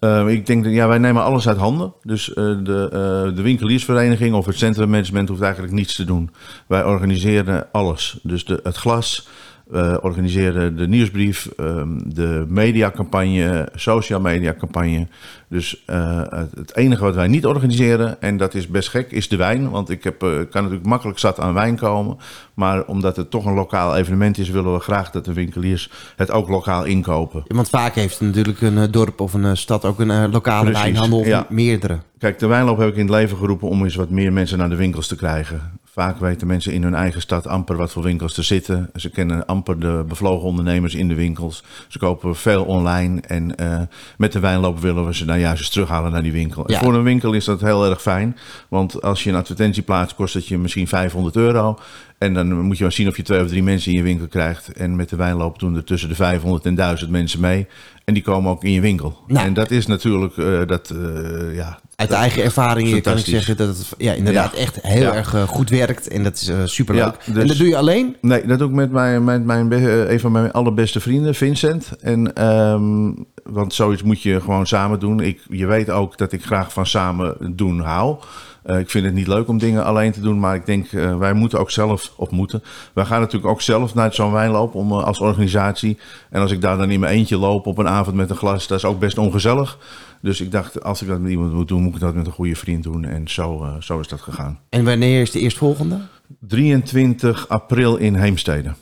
Uh, 0.01 0.29
ik 0.29 0.47
denk 0.47 0.65
dat 0.65 0.73
ja, 0.73 0.89
wij 0.89 0.99
nemen 0.99 1.23
alles 1.23 1.49
uit 1.49 1.57
handen. 1.57 1.95
Dus 2.03 2.29
uh, 2.29 2.35
de, 2.35 2.91
uh, 3.29 3.37
de 3.37 3.43
winkeliersvereniging 3.43 4.35
of 4.35 4.47
het 4.47 4.59
centrummanagement 4.59 5.29
hoeft 5.29 5.43
eigenlijk 5.43 5.73
niets 5.73 5.95
te 5.95 6.05
doen. 6.05 6.31
Wij 6.67 6.85
organiseren 6.85 7.69
alles. 7.73 8.19
Dus 8.23 8.45
de, 8.45 8.61
het 8.63 8.77
glas, 8.77 9.29
we 9.65 9.99
organiseren 10.03 10.77
de 10.77 10.89
nieuwsbrief, 10.89 11.49
um, 11.57 12.15
de 12.15 12.45
mediacampagne, 12.49 13.69
social 13.75 14.21
mediacampagne. 14.21 15.07
Dus 15.49 15.83
uh, 15.87 16.23
het, 16.55 16.77
enige 16.77 17.03
wat 17.03 17.15
wij 17.15 17.29
niet 17.29 17.47
organiseren, 17.47 18.21
en 18.21 18.37
dat 18.37 18.55
is 18.55 18.69
best 18.69 18.89
gek, 18.89 19.11
is 19.11 19.29
de 19.29 19.37
wijn. 19.37 19.71
Want 19.71 19.91
ik 19.91 20.05
heb, 20.05 20.23
uh, 20.23 20.31
kan 20.31 20.63
natuurlijk 20.63 20.87
makkelijk 20.87 21.19
zat 21.19 21.41
aan 21.41 21.55
wijn 21.55 21.77
komen. 21.77 22.17
Maar 22.55 22.85
omdat 22.85 23.17
het 23.17 23.31
toch 23.31 23.45
een 23.45 23.55
lokaal 23.55 23.97
evenement 23.97 24.39
is, 24.39 24.51
willen 24.51 24.73
we 24.73 24.81
graag 24.81 25.11
dat 25.11 25.25
de 25.25 25.33
winkeliers 25.33 25.91
het 26.17 26.31
ook 26.31 26.49
lokaal 26.49 26.85
inkopen. 26.85 27.43
Want 27.47 27.69
vaak 27.69 27.95
heeft 27.95 28.21
natuurlijk 28.21 28.61
een 28.61 28.79
eh, 28.79 28.85
dorp 28.91 29.21
of 29.21 29.35
een 29.35 29.45
eh, 29.45 29.55
stad 29.55 29.85
ook 29.85 30.01
een 30.01 30.11
eh, 30.11 30.25
lokale 30.31 30.65
Precies, 30.65 30.83
wijnhandel 30.83 31.19
of 31.19 31.27
ja. 31.27 31.47
meerdere. 31.49 31.99
Kijk, 32.19 32.39
de 32.39 32.47
wijnloop 32.47 32.79
heb 32.79 32.89
ik 32.89 32.95
in 32.95 33.07
het 33.07 33.11
leven 33.11 33.37
geroepen 33.37 33.69
om 33.69 33.85
eens 33.85 33.95
wat 33.95 34.11
meer 34.11 34.33
mensen 34.33 34.59
naar 34.59 34.69
de 34.69 34.77
winkels 34.77 35.07
te 35.07 35.17
krijgen. 35.17 35.79
Vaak 35.95 36.19
weten 36.19 36.47
mensen 36.47 36.73
in 36.73 36.83
hun 36.83 36.95
eigen 36.95 37.21
stad 37.21 37.47
amper 37.47 37.77
wat 37.77 37.93
voor 37.93 38.03
winkels 38.03 38.37
er 38.37 38.45
zitten. 38.45 38.91
Ze 38.95 39.11
kennen 39.11 39.47
amper 39.47 39.81
de 39.81 40.05
bevlogen 40.09 40.49
ondernemers 40.49 40.95
in 40.95 41.09
de 41.09 41.15
winkels. 41.15 41.65
Ze 41.89 41.99
kopen 41.99 42.37
veel 42.37 42.65
online 42.65 43.21
en 43.21 43.55
uh, 43.61 43.81
met 44.17 44.33
de 44.33 44.41
wijnloop 44.41 44.81
willen 44.81 45.07
we 45.07 45.15
ze 45.15 45.25
nou 45.25 45.39
juist 45.39 45.61
eens 45.61 45.71
terughalen 45.71 46.13
naar 46.13 46.23
die 46.23 46.33
winkel. 46.33 46.65
Ja. 46.67 46.79
En 46.79 46.85
voor 46.85 46.95
een 46.95 47.03
winkel 47.03 47.33
is 47.33 47.45
dat 47.45 47.61
heel 47.61 47.85
erg 47.85 48.03
fijn, 48.03 48.37
want 48.69 49.03
als 49.03 49.25
je 49.25 49.31
een 49.31 49.37
advertentie 49.37 49.83
plaatst 49.83 50.17
kost 50.17 50.35
het 50.35 50.47
je 50.47 50.59
misschien 50.59 50.89
500 50.89 51.37
euro. 51.37 51.79
En 52.19 52.35
dan 52.35 52.61
moet 52.61 52.77
je 52.77 52.83
maar 52.83 52.93
zien 52.93 53.09
of 53.09 53.17
je 53.17 53.23
twee 53.23 53.43
of 53.43 53.49
drie 53.49 53.63
mensen 53.63 53.93
in 53.93 53.99
je 53.99 54.05
winkel 54.05 54.27
krijgt. 54.27 54.73
En 54.73 54.97
met 54.97 55.09
de 55.09 55.17
wijnloop 55.17 55.59
doen 55.59 55.77
er 55.77 55.85
tussen 55.85 56.09
de 56.09 56.15
500 56.15 56.67
en 56.67 56.75
1000 56.75 57.11
mensen 57.11 57.41
mee. 57.41 57.67
En 58.05 58.15
die 58.15 58.23
komen 58.23 58.51
ook 58.51 58.65
in 58.65 58.73
je 58.73 58.81
winkel. 58.81 59.19
Nou. 59.27 59.47
En 59.47 59.55
dat 59.55 59.71
is 59.71 59.87
natuurlijk, 59.87 60.37
uh, 60.37 60.67
dat, 60.67 60.93
uh, 60.95 61.57
ja, 61.57 61.79
Uit 61.97 62.09
de 62.09 62.15
eigen 62.15 62.43
ervaring 62.43 63.03
kan 63.03 63.19
ik 63.19 63.25
zeggen 63.25 63.57
dat 63.57 63.69
het 63.69 63.89
ja, 63.99 64.13
inderdaad 64.13 64.53
Ja. 64.53 64.59
echt 64.59 64.79
heel 64.83 65.03
Ja. 65.03 65.15
erg 65.15 65.35
eh, 65.35 65.43
goed 65.43 65.71
werkt. 65.71 66.09
En 66.09 66.23
dat 66.23 66.35
is 66.35 66.49
eh 66.49 66.57
superleuk. 66.65 67.03
Ja, 67.05 67.17
En 67.27 67.33
dus- 67.33 67.49
dat 67.49 67.57
doe 67.57 67.69
je 67.69 67.77
alleen? 67.77 68.17
Nee, 68.21 68.47
dat 68.47 68.59
doe 68.59 68.69
ik 68.69 68.75
met 68.75 68.91
mijn, 68.93 69.25
met 69.25 69.45
mijn, 69.45 69.73
eh, 69.73 70.11
een 70.11 70.21
van 70.21 70.33
mijn 70.33 70.53
allerbeste 70.53 71.01
vrienden, 71.01 71.35
Vincent. 71.35 71.91
En, 72.01 72.35
ehm, 72.35 73.13
want 73.43 73.75
zoiets 73.75 74.03
moet 74.03 74.23
je 74.23 74.41
gewoon 74.41 74.67
samen 74.67 74.99
doen. 75.01 75.21
Ik, 75.21 75.41
je 75.49 75.67
weet 75.67 75.91
ook 75.91 76.19
dat 76.19 76.33
ik 76.33 76.45
graag 76.45 76.73
van 76.73 76.87
samen 76.87 77.37
doen 77.57 77.81
hou. 77.81 78.17
Eh, 78.65 78.79
ik 78.79 78.91
vind 78.91 79.05
het 79.05 79.15
niet 79.15 79.27
leuk 79.27 79.49
om 79.49 79.59
dingen 79.59 79.85
alleen 79.85 80.13
te 80.13 80.21
doen, 80.21 80.39
maar 80.39 80.55
ik 80.55 80.67
denk, 80.67 80.93
eh, 80.93 81.17
wij 81.17 81.33
moeten 81.33 81.59
ook 81.59 81.71
zelf 81.71 82.13
op 82.17 82.31
moeten. 82.31 82.63
Wij 82.93 83.05
gaan 83.05 83.21
natuurlijk 83.21 83.53
ook 83.53 83.61
zelf 83.61 83.95
naar 83.95 84.15
zo'n 84.15 84.33
wijnloop 84.33 84.75
om, 84.75 84.91
eh, 84.91 85.05
als 85.05 85.21
organisatie. 85.21 85.99
En 86.31 86.41
als 86.41 86.51
ik 86.51 86.61
daar 86.61 86.77
dan 86.77 86.91
in 86.91 87.01
mijn 87.01 87.15
eentje 87.15 87.37
loop 87.37 87.67
op 87.67 87.79
een 87.79 87.89
avond 87.89 88.17
met 88.17 88.31
een 88.31 88.37
glas, 88.37 88.67
dat 88.67 88.79
is 88.79 88.85
ook 88.85 88.99
best 88.99 89.19
ongezellig. 89.19 89.79
Dus 90.21 90.41
ik 90.41 90.51
dacht, 90.51 90.85
als 90.85 91.03
ik 91.03 91.09
dat 91.09 91.21
met 91.21 91.31
iemand 91.31 91.53
moet 91.53 91.69
doen, 91.69 91.83
moet 91.83 91.95
ik 91.95 92.01
dat 92.01 92.15
met 92.15 92.27
een 92.27 92.33
goede 92.33 92.57
vriend 92.57 92.83
doen. 92.83 93.05
En 93.05 93.29
zo, 93.29 93.67
zo 93.81 94.01
is 94.01 94.09
dat 94.09 94.21
gegaan. 94.21 94.59
En 94.69 94.85
wanneer 94.85 95.21
is 95.21 95.31
de 95.31 95.41
eerstvolgende? 95.41 95.99
23 96.41 97.49
april 97.49 97.97
in 97.97 98.15
Heemstede. 98.15 98.73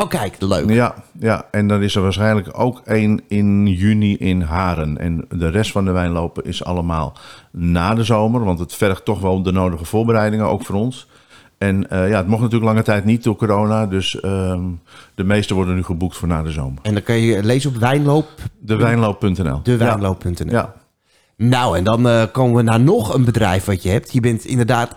Oh 0.00 0.08
kijk, 0.08 0.36
leuk. 0.38 0.70
Ja, 0.70 0.94
ja, 1.18 1.46
en 1.50 1.68
dan 1.68 1.82
is 1.82 1.94
er 1.94 2.02
waarschijnlijk 2.02 2.58
ook 2.58 2.82
één 2.84 3.20
in 3.28 3.66
juni 3.66 4.16
in 4.16 4.40
Haren. 4.40 4.98
En 4.98 5.24
de 5.28 5.48
rest 5.48 5.72
van 5.72 5.84
de 5.84 5.90
wijnlopen 5.90 6.44
is 6.44 6.64
allemaal 6.64 7.16
na 7.50 7.94
de 7.94 8.04
zomer, 8.04 8.44
want 8.44 8.58
het 8.58 8.74
vergt 8.74 9.04
toch 9.04 9.20
wel 9.20 9.42
de 9.42 9.52
nodige 9.52 9.84
voorbereidingen, 9.84 10.46
ook 10.46 10.64
voor 10.64 10.74
ons. 10.74 11.06
En 11.58 11.90
eh, 11.90 12.08
ja, 12.08 12.16
het 12.16 12.26
mocht 12.26 12.42
natuurlijk 12.42 12.70
lange 12.70 12.82
tijd 12.82 13.04
niet 13.04 13.22
door 13.24 13.36
corona. 13.36 13.86
Dus 13.86 14.20
ehm, 14.20 14.62
de 15.14 15.24
meeste 15.24 15.54
worden 15.54 15.74
nu 15.74 15.82
geboekt 15.82 16.16
voor 16.16 16.28
na 16.28 16.42
de 16.42 16.50
zomer. 16.50 16.78
En 16.82 16.92
dan 16.94 17.02
kan 17.02 17.16
je 17.16 17.44
lezen 17.44 17.70
op 17.70 17.76
wijnloop, 17.76 18.28
Dewijnloop.nl. 18.58 19.60
dewijnloop.nl. 19.62 20.50
Ja. 20.50 20.74
Nou, 21.36 21.76
en 21.76 21.84
dan 21.84 22.08
eh, 22.08 22.22
komen 22.32 22.56
we 22.56 22.62
naar 22.62 22.80
nog 22.80 23.14
een 23.14 23.24
bedrijf 23.24 23.64
wat 23.64 23.82
je 23.82 23.88
hebt. 23.88 24.12
Je 24.12 24.20
bent 24.20 24.44
inderdaad 24.44 24.96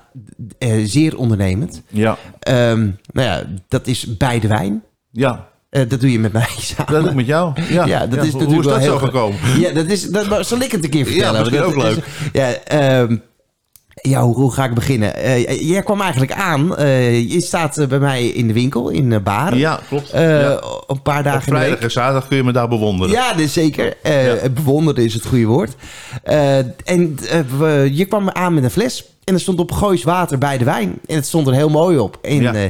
eh, 0.58 0.82
zeer 0.84 1.18
ondernemend. 1.18 1.82
Ja. 1.88 2.18
Ehm, 2.40 2.90
nou 3.12 3.28
ja, 3.28 3.44
dat 3.68 3.88
is 3.88 4.18
bij 4.18 4.40
de 4.40 4.48
wijn. 4.48 4.84
Ja. 5.16 5.48
Eh, 5.70 5.90
dat 5.90 6.00
doe 6.02 6.12
je 6.12 6.20
met 6.20 6.32
mij 6.34 6.48
samen. 6.58 6.92
Dat 6.94 7.02
doe 7.02 7.10
ik 7.10 7.16
met 7.16 7.26
jou. 7.26 7.54
Ja, 7.70 7.86
Ja, 7.86 8.08
dat 8.08 8.26
is 8.26 8.32
Hoe 8.32 8.42
natuurlijk 8.42 8.68
is 8.68 8.74
dat 8.74 8.82
heel 8.82 8.92
zo 8.92 8.98
ge- 8.98 9.06
gekomen? 9.06 9.40
Ja, 9.60 9.72
dat 9.72 9.86
is. 9.86 10.10
Dat, 10.10 10.28
maar 10.30 10.46
zal 10.46 10.60
ik 10.60 10.72
het 10.72 10.84
een 10.84 10.90
keer 10.90 11.06
vertellen? 11.06 11.40
misschien 11.40 11.60
Dat 11.60 11.76
ook 11.76 11.84
is- 11.84 11.96
leuk. 11.96 12.06
ja, 12.34 13.08
ja 14.02 14.22
hoe, 14.22 14.36
hoe 14.36 14.54
ga 14.54 14.64
ik 14.66 14.74
beginnen? 14.74 15.16
Eh, 15.16 15.70
jij 15.70 15.84
kwam 15.84 16.02
eigenlijk 16.02 16.32
aan. 16.32 16.76
eh, 16.78 17.32
je 17.32 17.42
staat 17.42 17.86
bij 17.90 18.00
mij 18.00 18.28
in 18.28 18.48
de 18.48 18.54
winkel 18.54 18.90
in 18.90 19.24
Baren. 19.24 19.58
Ja, 19.58 19.80
klopt. 19.88 20.10
Ja. 20.12 20.52
Een 20.88 21.02
paar 21.02 21.18
Op 21.18 21.24
dagen 21.24 21.48
in 21.48 21.54
de 21.54 21.60
vrijdag 21.60 21.80
en 21.80 21.92
zaterdag 21.92 22.28
kun 22.28 22.38
je 22.38 22.44
me 22.44 22.52
daar 22.52 22.68
bewonderen. 22.68 23.12
Ja, 23.14 23.32
dat 23.32 23.40
is 23.40 23.54
zeker. 23.54 23.94
Ja. 24.04 24.50
Bewonderen 24.50 25.04
is 25.04 25.14
het 25.14 25.26
goede 25.26 25.46
woord. 25.46 25.76
En 26.84 27.18
je 27.92 28.06
kwam 28.10 28.30
aan 28.30 28.54
met 28.54 28.64
een 28.64 28.72
fles. 28.72 29.06
En 29.24 29.34
er 29.34 29.40
stond 29.40 29.60
op 29.60 29.72
Goois 29.72 30.04
water 30.04 30.38
bij 30.38 30.58
de 30.58 30.66
wijn. 30.66 31.00
En 31.08 31.16
het 31.16 31.26
stond 31.26 31.48
er 31.48 31.54
heel 31.54 31.70
mooi 31.70 31.98
op. 31.98 32.18
En 32.22 32.42
Ja. 32.42 32.54
eh, 32.54 32.70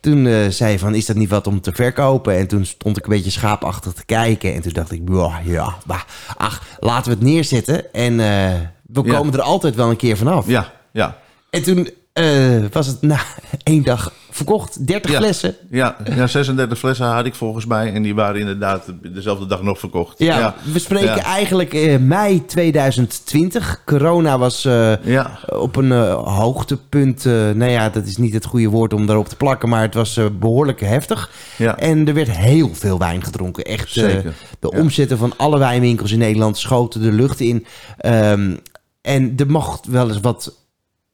toen 0.00 0.26
eh, 0.26 0.48
zei 0.48 0.72
je 0.72 0.78
van, 0.78 0.94
is 0.94 1.06
dat 1.06 1.16
niet 1.16 1.28
wat 1.30 1.46
om 1.46 1.60
te 1.60 1.72
verkopen? 1.72 2.36
En 2.36 2.46
toen 2.46 2.64
stond 2.66 2.96
ik 2.96 3.04
een 3.04 3.10
beetje 3.10 3.30
schaapachtig 3.30 3.92
te 3.92 4.04
kijken. 4.04 4.54
En 4.54 4.60
toen 4.62 4.72
dacht 4.72 4.92
ik, 4.92 5.00
ja, 5.08 5.40
ja, 5.44 5.74
maar, 5.86 6.04
ach, 6.36 6.62
laten 6.80 7.10
we 7.12 7.18
het 7.18 7.26
neerzetten. 7.26 7.92
En 7.92 8.12
eh, 8.20 8.52
we 8.86 9.02
Ja. 9.04 9.16
komen 9.16 9.34
er 9.34 9.40
altijd 9.42 9.74
wel 9.74 9.90
een 9.90 9.96
keer 9.96 10.16
vanaf. 10.16 10.46
Ja, 10.46 10.72
ja. 10.92 11.16
En 11.50 11.62
toen 11.62 11.88
was 12.72 12.86
het 12.86 13.02
na 13.02 13.20
één 13.62 13.82
dag 13.82 14.12
verkocht. 14.30 14.86
30 14.86 15.10
Ja. 15.10 15.18
flessen. 15.18 15.54
Ja, 15.70 15.96
ja, 16.14 16.26
36 16.26 16.78
flessen 16.78 17.06
had 17.06 17.24
ik 17.26 17.34
volgens 17.34 17.66
mij. 17.66 17.92
En 17.92 18.02
die 18.02 18.14
waren 18.14 18.40
inderdaad 18.40 18.84
dezelfde 19.02 19.46
dag 19.46 19.62
nog 19.62 19.78
verkocht. 19.78 20.18
Ja, 20.18 20.54
we 20.72 20.78
spreken 20.78 21.06
Ja. 21.16 21.22
eigenlijk 21.22 21.74
eh, 21.74 21.98
mei 21.98 22.44
2020. 22.46 23.82
Corona 23.84 24.38
was 24.38 24.64
eh, 24.64 24.92
op 25.46 25.76
een 25.76 25.92
eh, 25.92 26.14
hoogtepunt. 26.38 27.24
nou 27.24 27.64
ja, 27.64 27.88
dat 27.88 28.06
is 28.06 28.16
niet 28.16 28.34
het 28.34 28.44
goede 28.44 28.68
woord 28.68 28.92
om 28.92 29.06
daarop 29.06 29.28
te 29.28 29.36
plakken, 29.36 29.68
maar 29.68 29.82
het 29.82 29.94
was 29.94 30.16
eh, 30.16 30.24
behoorlijk 30.38 30.80
heftig. 30.80 31.30
ja. 31.56 31.76
En 31.78 32.08
er 32.08 32.14
werd 32.14 32.30
heel 32.36 32.70
veel 32.74 32.98
wijn 32.98 33.24
gedronken. 33.24 33.64
Echt, 33.64 33.90
Zeker. 33.90 34.34
de 34.58 34.70
omzetten 34.70 35.18
van 35.18 35.32
alle 35.36 35.58
wijnwinkels 35.58 36.12
in 36.12 36.18
Nederland 36.18 36.58
schoten 36.58 37.02
de 37.02 37.12
lucht 37.12 37.40
in. 37.40 37.66
Ehm, 37.98 38.56
en 39.02 39.32
er 39.36 39.50
mocht 39.50 39.86
wel 39.86 40.08
eens 40.08 40.20
wat 40.20 40.54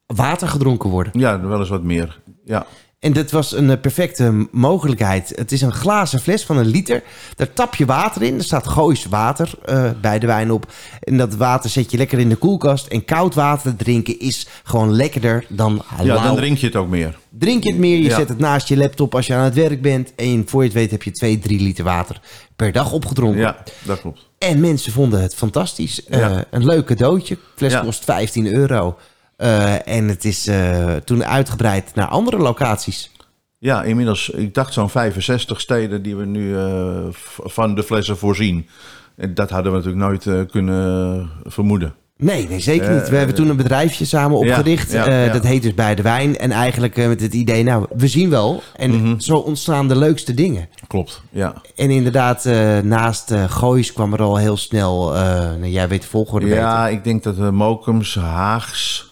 water 0.06 0.48
gedronken 0.48 0.90
worden. 0.90 1.12
ja, 1.20 1.40
wel 1.40 1.58
eens 1.60 1.68
wat 1.68 1.82
meer. 1.82 2.20
Ja, 2.44 2.66
En 3.06 3.12
dat 3.12 3.30
was 3.30 3.52
een 3.52 3.70
eh, 3.70 3.80
perfecte 3.80 4.46
mogelijkheid. 4.50 5.32
Het 5.34 5.52
is 5.52 5.60
een 5.62 5.72
glazen 5.72 6.20
fles 6.20 6.44
van 6.44 6.56
een 6.56 6.66
liter. 6.66 7.02
Daar 7.36 7.52
tap 7.52 7.74
je 7.74 7.84
water 7.86 8.22
in. 8.22 8.34
Er 8.38 8.44
staat 8.44 8.66
Goois 8.66 9.04
water 9.04 9.50
eh, 9.64 9.90
bij 10.00 10.18
de 10.18 10.26
wijn 10.26 10.50
op. 10.50 10.72
En 11.00 11.16
dat 11.16 11.34
water 11.34 11.70
zet 11.70 11.90
je 11.90 11.96
lekker 11.96 12.18
in 12.18 12.28
de 12.28 12.36
koelkast. 12.36 12.86
En 12.86 13.04
koud 13.04 13.34
water 13.34 13.76
drinken 13.76 14.18
is 14.20 14.46
gewoon 14.64 14.92
lekkerder 14.92 15.44
dan 15.48 15.82
ja 15.98 16.04
lauw. 16.04 16.22
dan 16.22 16.36
drink 16.36 16.58
je 16.58 16.66
het 16.66 16.76
ook 16.76 16.88
meer. 16.88 17.18
Drink 17.30 17.62
je 17.64 17.70
het 17.70 17.78
meer, 17.78 17.96
je 17.96 18.02
Ja. 18.08 18.16
zet 18.16 18.28
het 18.28 18.38
naast 18.38 18.68
je 18.68 18.76
laptop 18.76 19.14
als 19.14 19.26
je 19.26 19.34
aan 19.34 19.44
het 19.44 19.54
werk 19.54 19.82
bent. 19.82 20.12
En 20.14 20.42
voor 20.46 20.60
je 20.60 20.68
het 20.68 20.76
weet 20.76 20.90
heb 20.90 21.02
je 21.02 21.10
2, 21.10 21.38
3 21.38 21.60
liter 21.60 21.84
water 21.84 22.20
per 22.56 22.72
dag 22.72 22.92
opgedronken. 22.92 23.40
Ja, 23.40 23.62
dat 23.82 24.00
klopt. 24.00 24.26
En 24.38 24.60
mensen 24.60 24.92
vonden 24.92 25.22
het 25.22 25.34
fantastisch. 25.34 26.00
Ja. 26.08 26.30
Eh, 26.30 26.38
een 26.50 26.64
leuk 26.64 26.86
cadeautje. 26.86 27.34
De 27.34 27.40
fles 27.56 27.72
Ja. 27.72 27.80
kost 27.80 28.04
15 28.04 28.46
euro. 28.54 28.96
Eh, 29.36 29.88
en 29.88 30.08
het 30.08 30.24
is 30.24 30.46
eh, 30.46 30.94
toen 30.94 31.24
uitgebreid 31.24 31.94
naar 31.94 32.06
andere 32.06 32.36
locaties. 32.38 33.10
Ja, 33.58 33.82
inmiddels, 33.82 34.30
ik 34.30 34.54
dacht 34.54 34.72
zo'n 34.72 34.90
65 34.90 35.60
steden 35.60 36.02
die 36.02 36.16
we 36.16 36.24
nu 36.24 36.56
eh, 36.58 36.96
van 37.42 37.74
de 37.74 37.82
flessen 37.82 38.18
voorzien. 38.18 38.68
En 39.16 39.34
dat 39.34 39.50
hadden 39.50 39.72
we 39.72 39.78
natuurlijk 39.78 40.26
nooit 40.26 40.50
kunnen 40.50 41.30
vermoeden. 41.44 41.94
Nee, 42.16 42.48
nee 42.48 42.60
zeker 42.60 42.94
niet. 42.94 43.08
We 43.08 43.16
hebben 43.16 43.34
toen 43.34 43.48
een 43.48 43.56
bedrijfje 43.56 44.04
samen 44.04 44.38
opgericht. 44.38 44.92
ja, 44.92 45.10
ja. 45.10 45.32
Dat 45.32 45.42
heet 45.44 45.62
dus 45.62 45.74
Bij 45.74 45.94
de 45.94 46.02
Wijn. 46.02 46.38
En 46.38 46.50
eigenlijk 46.50 46.96
met 46.96 47.20
het 47.20 47.34
idee, 47.34 47.62
nou, 47.62 47.86
we 47.96 48.08
zien 48.08 48.30
wel. 48.30 48.62
En 48.76 48.90
Mhm. 48.90 49.18
zo 49.18 49.36
ontstaan 49.36 49.88
de 49.88 49.96
leukste 49.96 50.34
dingen. 50.34 50.68
Klopt, 50.86 51.22
ja. 51.30 51.54
En 51.76 51.90
inderdaad, 51.90 52.44
naast 52.82 53.32
Goois 53.48 53.92
kwam 53.92 54.12
er 54.12 54.22
al 54.22 54.36
heel 54.36 54.56
snel... 54.56 55.12
nou, 55.12 55.66
jij 55.66 55.88
weet 55.88 56.02
de 56.02 56.08
volgorde 56.08 56.46
beter. 56.46 56.60
Ja, 56.60 56.88
ik 56.88 57.04
denk 57.04 57.22
dat 57.22 57.52
Mokums, 57.52 58.14
Haags, 58.14 59.05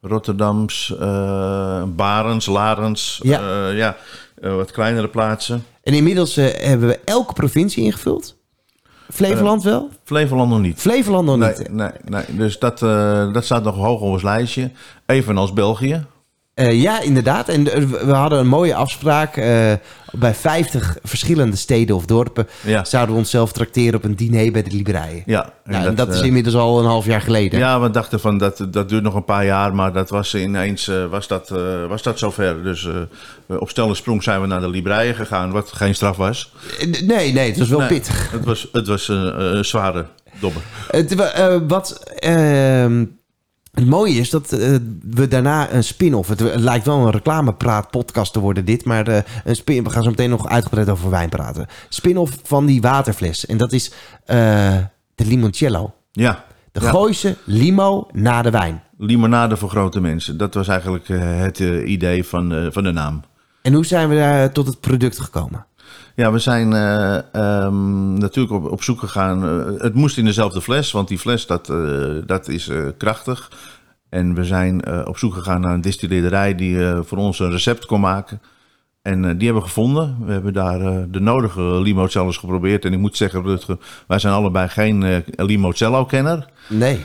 Rotterdams, 0.00 0.94
eh 1.00 1.82
Barens, 1.86 2.46
Larens, 2.46 3.20
Ja. 3.22 3.40
ja, 3.40 3.68
ja 3.68 3.96
eh, 4.42 4.54
wat 4.54 4.70
kleinere 4.70 5.08
plaatsen. 5.08 5.64
En 5.82 5.94
inmiddels 5.94 6.36
eh, 6.36 6.46
hebben 6.68 6.88
we 6.88 7.00
elke 7.04 7.32
provincie 7.32 7.84
ingevuld. 7.84 8.36
Flevoland 9.12 9.62
wel? 9.62 9.88
Flevoland 10.04 10.50
nog 10.50 10.60
niet. 10.60 10.80
Flevoland 10.80 11.26
nog 11.26 11.36
Nee, 11.36 11.48
niet. 11.58 11.72
nee, 11.72 11.90
nee. 12.04 12.24
Dus 12.28 12.58
dat, 12.58 12.82
eh, 12.82 13.32
dat 13.32 13.44
staat 13.44 13.64
nog 13.64 13.76
hoog 13.76 14.00
op 14.00 14.10
ons 14.10 14.22
lijstje. 14.22 14.70
Evenals 15.06 15.52
België. 15.52 16.06
Eh, 16.58 16.82
ja, 16.82 17.00
inderdaad. 17.00 17.48
En 17.48 17.72
eh, 17.72 17.82
we 17.82 18.12
hadden 18.12 18.38
een 18.38 18.46
mooie 18.46 18.74
afspraak. 18.74 19.36
eh, 19.36 19.72
bij 20.12 20.34
50 20.34 20.96
verschillende 21.02 21.56
steden 21.56 21.96
of 21.96 22.04
dorpen 22.06 22.48
Ja. 22.64 22.84
zouden 22.84 23.14
we 23.14 23.20
onszelf 23.20 23.52
trakteren 23.52 23.94
op 23.94 24.04
een 24.04 24.16
diner 24.16 24.52
bij 24.52 24.62
de 24.62 24.70
Libreien. 24.70 25.22
Ja, 25.26 25.44
en 25.64 25.72
Nou, 25.72 25.86
en 25.86 25.94
dat 25.94 26.14
is 26.14 26.20
inmiddels 26.20 26.54
al 26.54 26.78
een 26.78 26.84
half 26.86 27.04
jaar 27.04 27.20
geleden. 27.20 27.58
Ja, 27.58 27.80
we 27.80 27.90
dachten 27.90 28.20
van 28.20 28.38
dat, 28.38 28.66
dat 28.70 28.88
duurt 28.88 29.02
nog 29.02 29.14
een 29.14 29.24
paar 29.24 29.44
jaar, 29.44 29.74
maar 29.74 29.92
dat 29.92 30.10
was 30.10 30.34
ineens 30.34 30.90
was 31.10 31.26
dat, 31.26 31.48
was 31.88 32.02
dat 32.02 32.18
zover. 32.18 32.62
Dus 32.62 32.88
op 33.46 33.70
stel 33.70 33.88
en 33.88 33.96
sprong 33.96 34.22
zijn 34.22 34.40
we 34.40 34.46
naar 34.46 34.60
de 34.60 34.68
Libreien 34.68 35.14
gegaan, 35.14 35.50
wat 35.50 35.72
geen 35.72 35.94
straf 35.94 36.16
was. 36.16 36.52
Nee, 37.04 37.32
nee, 37.32 37.48
het 37.48 37.58
was 37.58 37.68
wel 37.68 37.78
Nee, 37.78 37.88
pittig. 37.88 38.30
Het 38.30 38.44
was, 38.44 38.68
het 38.72 38.86
was 38.86 39.08
een, 39.08 39.56
een 39.56 39.64
zware 39.64 40.06
dobber. 40.40 40.62
Het, 40.90 41.14
wat 41.68 42.02
ehm, 42.18 43.04
het 43.72 43.86
mooie 43.86 44.14
is 44.18 44.30
dat 44.30 44.52
eh, 44.52 44.74
we 45.10 45.28
daarna 45.28 45.72
een 45.72 45.84
spin-off... 45.84 46.28
Het, 46.28 46.40
het 46.40 46.60
lijkt 46.60 46.86
wel 46.86 47.06
een 47.06 47.10
reclamepraat-podcast 47.10 48.32
te 48.32 48.40
worden 48.40 48.64
dit... 48.64 48.84
maar 48.84 49.06
eh, 49.08 49.22
een 49.44 49.56
spin, 49.56 49.84
we 49.84 49.90
gaan 49.90 50.02
zo 50.02 50.08
meteen 50.10 50.30
nog 50.30 50.48
uitgebreid 50.48 50.88
over 50.88 51.10
wijn 51.10 51.28
praten. 51.28 51.66
Spin-off 51.88 52.38
van 52.42 52.66
die 52.66 52.80
waterfles. 52.80 53.46
En 53.46 53.56
dat 53.56 53.72
is 53.72 53.92
eh, 54.24 54.76
de 55.14 55.24
limoncello. 55.26 55.94
Ja, 56.12 56.44
De 56.72 56.80
Ja. 56.80 56.90
Gooise 56.90 57.36
limo 57.44 58.08
na 58.12 58.42
de 58.42 58.50
wijn. 58.50 58.82
limonade 58.98 59.56
voor 59.56 59.70
grote 59.70 60.00
mensen. 60.00 60.36
Dat 60.36 60.54
was 60.54 60.68
eigenlijk 60.68 61.08
het 61.08 61.58
idee 61.84 62.24
van, 62.24 62.68
van 62.72 62.82
de 62.82 62.92
naam. 62.92 63.22
En 63.62 63.72
hoe 63.72 63.86
zijn 63.86 64.08
we 64.08 64.14
daar 64.14 64.52
tot 64.52 64.66
het 64.66 64.80
product 64.80 65.18
gekomen? 65.20 65.66
Ja, 66.18 66.32
we 66.32 66.38
zijn 66.38 66.72
eh, 66.72 67.18
ehm, 67.32 68.12
natuurlijk 68.18 68.54
op, 68.54 68.70
op 68.70 68.82
zoek 68.82 68.98
gegaan. 68.98 69.44
eh, 69.44 69.82
het 69.82 69.94
moest 69.94 70.18
in 70.18 70.24
dezelfde 70.24 70.60
fles, 70.60 70.92
want 70.92 71.08
die 71.08 71.18
fles 71.18 71.46
dat, 71.46 71.70
eh, 71.70 72.14
dat 72.26 72.48
is 72.48 72.70
krachtig. 72.96 73.50
En 74.08 74.34
we 74.34 74.44
zijn 74.44 75.06
op 75.06 75.18
zoek 75.18 75.34
gegaan 75.34 75.60
naar 75.60 75.74
een 75.74 75.80
distilleerderij 75.80 76.54
die 76.54 76.78
voor 77.02 77.18
ons 77.18 77.38
een 77.38 77.50
recept 77.50 77.86
kon 77.86 78.00
maken. 78.00 78.40
En 79.02 79.20
die 79.22 79.44
hebben 79.44 79.62
we 79.62 79.68
gevonden. 79.68 80.16
We 80.24 80.32
hebben 80.32 80.52
daar 80.52 81.10
de 81.10 81.20
nodige 81.20 81.62
limoncello's 81.62 82.36
geprobeerd. 82.36 82.84
En 82.84 82.92
ik 82.92 82.98
moet 82.98 83.16
zeggen, 83.16 83.42
Rutger, 83.42 83.76
wij 84.06 84.18
zijn 84.18 84.34
allebei 84.34 84.68
geen 84.68 85.24
limoncello-kenner. 85.36 86.48
Nee. 86.68 87.00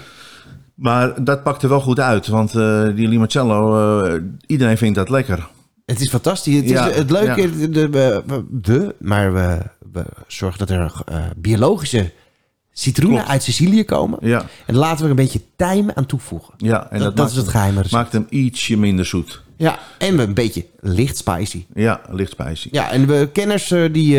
Maar 0.75 1.23
dat 1.23 1.43
pakte 1.43 1.67
wel 1.67 1.81
goed 1.81 1.99
uit, 1.99 2.27
want 2.27 2.51
die 2.95 3.07
limoncello, 3.07 4.01
iedereen 4.45 4.77
vindt 4.77 4.95
dat 4.95 5.09
lekker. 5.09 5.47
Het 5.85 6.01
is 6.01 6.09
fantastisch. 6.09 6.55
Het, 6.55 6.69
Ja, 6.69 6.87
is, 6.89 6.95
het 6.95 7.11
leuke, 7.11 7.69
de, 7.69 7.89
de- 8.51 8.95
maar 8.99 9.33
we, 9.33 9.57
we 9.91 10.03
zorgen 10.27 10.59
dat 10.59 10.69
er 10.69 10.93
eh, 11.05 11.23
biologische 11.37 12.11
citroenen 12.71 13.17
Klopt. 13.17 13.31
uit 13.33 13.43
Sicilië 13.43 13.83
komen. 13.85 14.19
Ja, 14.21 14.45
En 14.65 14.75
laten 14.75 14.97
we 14.97 15.03
er 15.03 15.09
een 15.09 15.15
beetje 15.15 15.41
tijm 15.55 15.91
aan 15.93 16.05
toevoegen. 16.05 16.53
ja. 16.57 16.91
En 16.91 16.99
dat, 16.99 17.15
dat 17.15 17.29
is 17.29 17.35
het 17.35 17.47
geheime 17.47 17.75
recept. 17.77 17.93
maakt 17.93 18.11
hem 18.13 18.25
ietsje 18.29 18.77
minder 18.77 19.05
zoet. 19.05 19.41
Ja, 19.57 19.79
en 19.97 20.19
een 20.19 20.33
beetje 20.33 20.65
licht 20.79 21.17
spicy. 21.17 21.65
Ja, 21.73 22.01
licht 22.09 22.31
spicy. 22.31 22.67
Ja, 22.71 22.91
en 22.91 23.07
we 23.07 23.29
kenners 23.33 23.71
eh, 23.71 23.93
die 23.93 24.17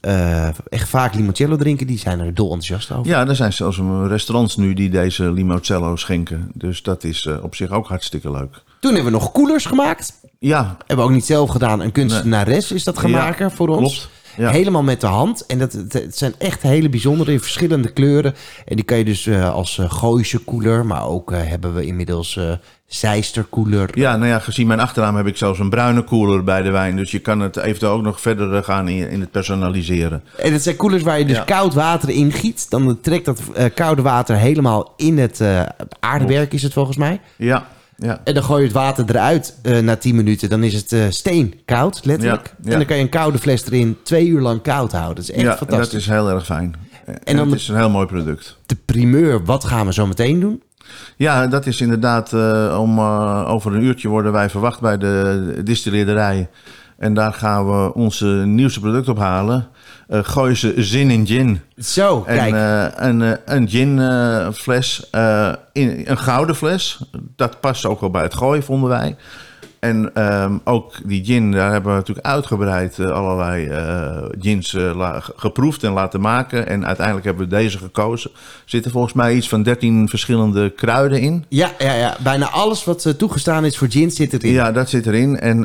eh, 0.00 0.48
echt 0.68 0.88
vaak 0.88 1.14
limoncello 1.14 1.56
drinken, 1.56 1.86
die 1.86 1.98
zijn 1.98 2.20
er 2.20 2.34
dol 2.34 2.52
enthousiast 2.52 2.90
over. 2.92 3.10
Ja, 3.12 3.26
er 3.28 3.36
zijn 3.36 3.52
zelfs 3.52 3.80
restaurants 4.06 4.56
nu 4.56 4.74
die 4.74 4.90
deze 4.90 5.32
limoncello 5.32 5.96
schenken. 5.96 6.50
Dus 6.54 6.82
dat 6.82 7.04
is 7.04 7.28
op 7.42 7.54
zich 7.54 7.70
ook 7.70 7.86
hartstikke 7.88 8.30
leuk. 8.30 8.62
Toen 8.82 8.94
hebben 8.94 9.12
we 9.12 9.18
nog 9.18 9.32
koelers 9.32 9.64
gemaakt. 9.64 10.12
Ja, 10.38 10.76
Hebben 10.78 10.96
we 10.96 11.02
ook 11.02 11.10
niet 11.16 11.24
zelf 11.24 11.50
gedaan. 11.50 11.80
Een 11.80 11.92
kunstenares 11.92 12.72
is 12.72 12.84
dat 12.84 13.00
Ja, 13.02 13.08
maken 13.08 13.50
voor 13.50 13.68
ons. 13.68 13.78
klopt. 13.78 14.08
Ja. 14.36 14.50
Helemaal 14.50 14.82
met 14.82 15.00
de 15.00 15.06
hand. 15.06 15.46
En 15.46 15.58
dat, 15.58 15.72
het, 15.72 16.16
zijn 16.18 16.34
echt 16.38 16.62
hele 16.62 16.88
bijzondere 16.88 17.32
in 17.32 17.40
verschillende 17.40 17.92
kleuren. 17.92 18.34
En 18.66 18.76
die 18.76 18.84
kan 18.84 18.98
je 18.98 19.04
dus 19.04 19.26
eh, 19.26 19.52
als 19.54 19.76
uh, 19.78 19.90
Gooise 19.90 20.38
koeler. 20.38 20.86
Maar 20.86 21.06
ook 21.06 21.32
eh, 21.32 21.38
hebben 21.42 21.74
we 21.74 21.86
inmiddels 21.86 22.36
eh 22.36 22.52
Zeister 22.86 23.44
koeler. 23.44 23.90
ja, 23.98 24.16
nou 24.16 24.28
ja, 24.30 24.38
gezien 24.38 24.66
mijn 24.66 24.80
achternaam 24.80 25.16
heb 25.16 25.26
ik 25.26 25.36
zelfs 25.36 25.58
een 25.58 25.70
bruine 25.70 26.02
koeler 26.02 26.44
bij 26.44 26.62
de 26.62 26.70
wijn. 26.70 26.96
Dus 26.96 27.10
je 27.10 27.18
kan 27.18 27.40
het 27.40 27.56
eventueel 27.56 27.92
ook 27.92 28.02
nog 28.02 28.20
verder 28.20 28.64
gaan 28.64 28.88
in, 28.88 29.10
in 29.10 29.20
het 29.20 29.30
personaliseren. 29.30 30.24
En 30.38 30.52
het 30.52 30.62
zijn 30.62 30.76
koelers 30.76 31.02
waar 31.02 31.18
je 31.18 31.24
dus 31.24 31.36
Ja. 31.36 31.42
koud 31.44 31.74
water 31.74 32.08
in 32.10 32.32
giet. 32.32 32.70
Dan 32.70 32.98
trekt 33.00 33.24
dat 33.24 33.40
koude 33.74 34.02
water 34.02 34.36
helemaal 34.36 34.92
in 34.96 35.18
het 35.18 35.40
aardewerk 36.00 36.52
is 36.52 36.62
het 36.62 36.72
volgens 36.72 36.96
mij. 36.96 37.20
Ja, 37.36 37.66
ja. 38.02 38.20
En 38.24 38.34
dan 38.34 38.42
gooi 38.42 38.60
je 38.60 38.66
het 38.66 38.76
water 38.76 39.04
eruit 39.08 39.58
eh, 39.62 39.78
na 39.78 39.96
10 39.96 40.14
minuten. 40.14 40.48
Dan 40.48 40.62
is 40.62 40.74
het 40.74 40.92
eh, 40.92 41.04
steen 41.08 41.60
koud, 41.64 42.00
letterlijk. 42.04 42.54
Ja. 42.62 42.70
En 42.70 42.76
dan 42.76 42.86
kan 42.86 42.96
je 42.96 43.02
een 43.02 43.08
koude 43.08 43.38
fles 43.38 43.66
erin 43.66 43.96
twee 44.02 44.26
uur 44.26 44.40
lang 44.40 44.62
koud 44.62 44.92
houden. 44.92 45.14
Dat 45.14 45.24
is 45.24 45.30
echt 45.30 45.42
ja, 45.42 45.56
fantastisch. 45.56 45.90
dat 45.90 46.00
is 46.00 46.06
heel 46.06 46.30
erg 46.30 46.44
fijn. 46.44 46.74
En, 47.24 47.36
dan 47.36 47.50
het 47.50 47.60
is 47.60 47.68
een 47.68 47.76
heel 47.76 47.90
mooi 47.90 48.06
product. 48.06 48.58
De 48.66 48.76
primeur, 48.84 49.44
wat 49.44 49.64
gaan 49.64 49.86
we 49.86 49.92
zo 49.92 50.06
meteen 50.06 50.40
doen? 50.40 50.62
Ja, 51.16 51.46
dat 51.46 51.66
is 51.66 51.80
inderdaad 51.80 52.32
eh, 52.32 52.78
om 52.80 53.00
over 53.46 53.74
een 53.74 53.82
uurtje 53.82 54.08
worden 54.08 54.32
wij 54.32 54.50
verwacht 54.50 54.80
bij 54.80 54.98
de 54.98 55.60
distilleerderij. 55.64 56.48
En 57.02 57.14
daar 57.14 57.32
gaan 57.32 57.66
we 57.70 57.94
onze 57.94 58.26
nieuwste 58.26 58.80
product 58.80 59.08
ophalen. 59.08 59.66
Eh 60.08 60.20
gooi 60.22 60.54
ze 60.54 60.74
zin 60.76 61.10
in 61.10 61.26
gin. 61.26 61.60
Zo, 61.76 62.24
En 62.26 62.36
kijk. 62.36 62.52
eh, 62.54 63.06
een, 63.08 63.22
eh, 63.22 63.32
een 63.44 63.68
gin 63.68 63.98
eh, 63.98 64.48
fles, 64.52 65.10
eh, 65.10 65.52
in, 65.72 66.02
een 66.04 66.18
gouden 66.18 66.54
fles. 66.56 66.98
Dat 67.36 67.60
past 67.60 67.86
ook 67.86 68.00
wel 68.00 68.10
bij 68.10 68.22
het 68.22 68.34
gooien, 68.34 68.62
vonden 68.62 68.88
wij. 68.88 69.16
En 69.82 70.14
ehm, 70.14 70.58
ook 70.64 70.94
die 71.04 71.24
gin, 71.24 71.52
daar 71.52 71.72
hebben 71.72 71.90
we 71.90 71.98
natuurlijk 71.98 72.26
uitgebreid 72.26 72.98
eh, 72.98 73.10
allerlei 73.10 73.66
eh, 73.66 74.24
gins 74.38 74.74
eh, 74.74 75.16
geproefd 75.36 75.82
en 75.82 75.92
laten 75.92 76.20
maken. 76.20 76.66
En 76.66 76.86
uiteindelijk 76.86 77.26
hebben 77.26 77.48
we 77.48 77.56
deze 77.56 77.78
gekozen. 77.78 78.30
Er 78.34 78.38
zitten 78.64 78.90
volgens 78.90 79.12
mij 79.12 79.34
iets 79.34 79.48
van 79.48 79.62
13 79.62 80.08
verschillende 80.08 80.70
kruiden 80.70 81.20
in. 81.20 81.44
ja, 81.48 81.70
ja, 81.78 81.94
ja, 81.94 82.16
bijna 82.22 82.50
alles 82.50 82.84
wat 82.84 83.14
toegestaan 83.18 83.64
is 83.64 83.78
voor 83.78 83.90
gin 83.90 84.10
zit 84.10 84.32
erin. 84.32 84.52
Ja, 84.52 84.72
dat 84.72 84.88
zit 84.88 85.06
erin. 85.06 85.40
En 85.40 85.60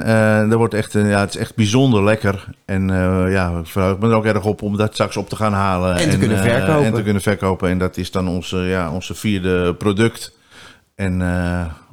dat 0.50 0.58
wordt 0.58 0.74
echt, 0.74 0.94
ja, 0.94 1.20
het 1.20 1.36
is 1.36 1.42
echt 1.42 1.56
bijzonder 1.56 2.04
lekker. 2.04 2.46
En 2.66 2.88
ja, 3.30 3.58
ik 3.60 3.68
verheug 3.68 3.98
me 3.98 4.10
er 4.10 4.16
ook 4.16 4.26
erg 4.26 4.46
op 4.46 4.62
om 4.62 4.78
dat 4.78 4.94
straks 4.94 5.18
op 5.18 5.30
te 5.30 5.36
gaan 5.36 5.54
halen. 5.54 5.96
En 5.96 6.10
te 6.10 6.18
kunnen 6.18 6.38
verkopen. 6.38 6.86
En 6.86 6.94
te 6.94 7.04
kunnen 7.04 7.22
verkopen. 7.22 7.70
En 7.70 7.78
dat 7.78 7.98
is 7.98 8.12
dan 8.12 8.28
onze, 8.28 8.58
ja, 8.58 8.92
onze 8.92 9.16
vierde 9.16 9.74
product. 9.74 10.36
En 10.96 11.22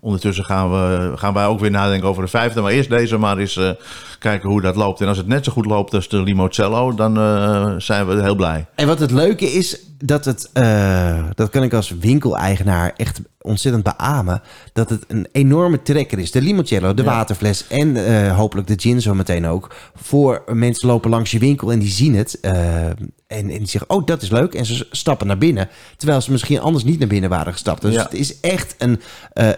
ondertussen 0.04 0.44
gaan, 0.44 0.70
we, 0.70 1.12
gaan 1.14 1.34
wij 1.34 1.46
ook 1.46 1.60
weer 1.60 1.70
nadenken 1.70 2.08
over 2.08 2.22
de 2.22 2.28
vijfde. 2.28 2.60
Maar 2.60 2.72
eerst 2.72 2.90
deze 2.90 3.18
maar 3.18 3.38
eens 3.38 3.56
eh, 3.56 3.70
kijken 4.18 4.48
hoe 4.48 4.60
dat 4.60 4.76
loopt. 4.76 5.00
En 5.00 5.08
als 5.08 5.16
het 5.16 5.26
net 5.26 5.44
zo 5.44 5.52
goed 5.52 5.66
loopt 5.66 5.94
als 5.94 6.08
de 6.08 6.22
Limoncello, 6.22 6.94
dan 6.94 7.16
eh, 7.16 7.74
zijn 7.78 8.06
we 8.06 8.22
heel 8.22 8.34
blij. 8.34 8.66
En 8.74 8.86
wat 8.86 8.98
het 8.98 9.10
leuke 9.10 9.52
is, 9.52 9.80
dat 10.06 10.24
het, 10.24 10.50
eh, 10.52 11.24
dat 11.34 11.50
kan 11.50 11.62
ik 11.62 11.72
als 11.72 11.90
winkeleigenaar 11.90 12.92
echt 12.96 13.20
ontzettend 13.40 13.84
beamen, 13.96 14.42
dat 14.72 14.90
het 14.90 15.04
een 15.08 15.26
enorme 15.32 15.82
trekker 15.82 16.18
is. 16.18 16.30
De 16.30 16.42
limoncello, 16.42 16.94
de 16.94 17.02
Ja. 17.02 17.08
waterfles 17.08 17.66
en 17.68 17.96
eh, 18.06 18.36
hopelijk 18.36 18.66
de 18.68 18.74
gin 18.78 19.02
zo 19.02 19.14
meteen 19.14 19.46
ook. 19.46 19.74
Voor 19.94 20.42
mensen 20.52 20.88
lopen 20.88 21.10
langs 21.10 21.30
je 21.30 21.38
winkel 21.38 21.72
en 21.72 21.78
die 21.78 21.90
zien 21.90 22.14
het. 22.14 22.40
eh, 22.40 22.86
en, 22.86 22.96
en 23.26 23.46
die 23.58 23.66
zeggen, 23.68 23.90
oh 23.90 24.06
dat 24.06 24.22
is 24.22 24.30
leuk. 24.30 24.54
En 24.54 24.64
ze 24.66 24.86
stappen 24.90 25.26
naar 25.26 25.38
binnen. 25.38 25.68
Terwijl 25.96 26.20
ze 26.20 26.30
misschien 26.30 26.60
anders 26.60 26.84
niet 26.84 26.98
naar 26.98 27.08
binnen 27.08 27.30
waren 27.30 27.52
gestapt. 27.52 27.82
Dus 27.82 27.94
Ja. 27.94 28.02
het 28.02 28.14
is 28.14 28.40
echt 28.40 28.74
een, 28.78 29.00